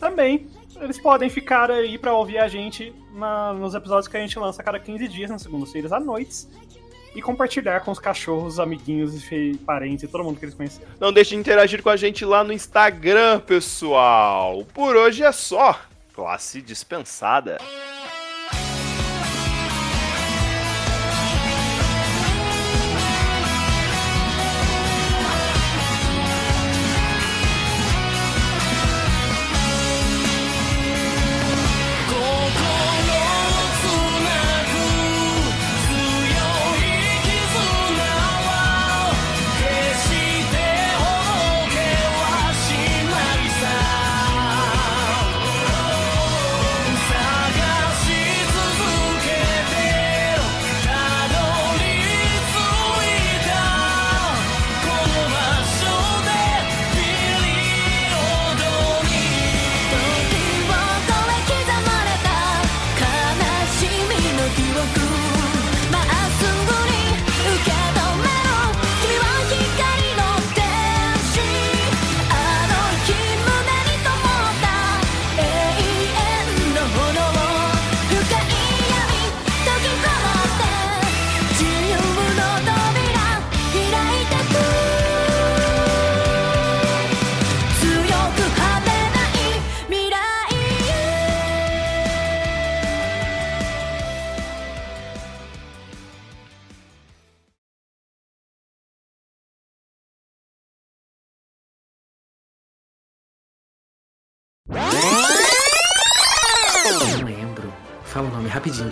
[0.00, 0.48] também
[0.80, 4.64] eles podem ficar aí pra ouvir a gente na- nos episódios que a gente lança
[4.64, 6.48] cada 15 dias, nas segundas-feiras à noite.
[7.14, 10.84] E compartilhar com os cachorros, amiguinhos e parentes e todo mundo que eles conhecem.
[11.00, 14.64] não deixe de interagir com a gente lá no Instagram, pessoal.
[14.72, 15.78] Por hoje é só.
[16.14, 17.58] Classe dispensada.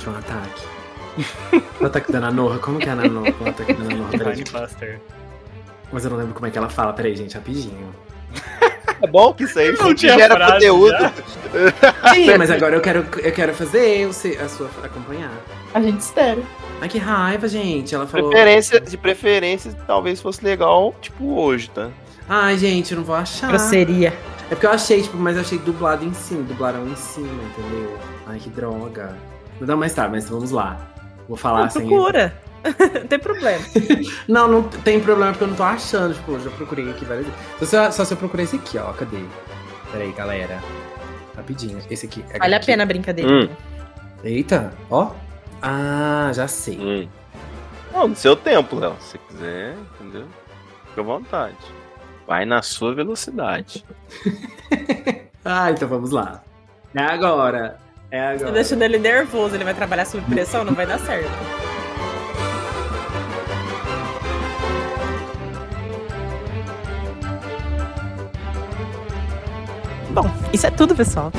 [0.08, 0.62] Um ataque.
[1.80, 3.34] o ataque da Nanorra, como que é a Nanorra?
[3.40, 4.36] O ataque da Nanorra, peraí.
[4.36, 5.00] Mindbuster.
[5.92, 6.92] Mas eu não lembro como é que ela fala.
[6.92, 7.94] Peraí, gente, rapidinho.
[9.00, 10.90] É bom que isso aí Não tinha gera frase conteúdo.
[10.90, 11.12] já?
[12.14, 15.30] Sim, mas agora eu quero, eu quero fazer eu ser, a sua acompanhar.
[15.72, 16.40] A gente espera.
[16.80, 17.94] Ai, que raiva, gente.
[17.94, 18.30] Ela falou.
[18.30, 21.90] Preferência, de preferência, talvez fosse legal, tipo, hoje, tá?
[22.28, 23.48] Ai, gente, eu não vou achar.
[23.48, 24.12] Grosseria.
[24.50, 27.98] É porque eu achei, tipo, mas eu achei dublado em cima, dublaram em cima, entendeu?
[28.26, 29.14] Ai, que droga.
[29.60, 30.76] Não, mas tá, mas vamos lá.
[31.28, 31.86] Vou falar Não, assim.
[31.86, 32.32] procura.
[33.00, 33.64] não tem problema.
[34.28, 37.26] Não, não tem problema porque eu não tô achando, tipo, eu já procurei aqui várias
[37.26, 37.70] vezes.
[37.70, 39.22] Só, só se eu procurar esse aqui, ó, cadê?
[39.92, 40.58] Peraí, galera.
[41.36, 42.24] Rapidinho, esse aqui.
[42.30, 42.66] é Vale a aqui.
[42.66, 43.30] pena a brincadeira.
[43.30, 43.48] Hum.
[44.24, 45.12] Eita, ó.
[45.62, 46.78] Ah, já sei.
[46.80, 47.08] Hum.
[47.92, 48.96] Não, no seu tempo, Léo.
[49.00, 50.26] Se quiser, entendeu?
[50.88, 51.56] Fica à vontade.
[52.26, 53.84] Vai na sua velocidade.
[55.50, 56.42] Ah, então vamos lá.
[58.10, 58.46] É agora.
[58.46, 61.28] Tô deixando ele nervoso, ele vai trabalhar sob pressão, não vai dar certo.
[70.10, 71.30] Bom, isso é tudo, pessoal.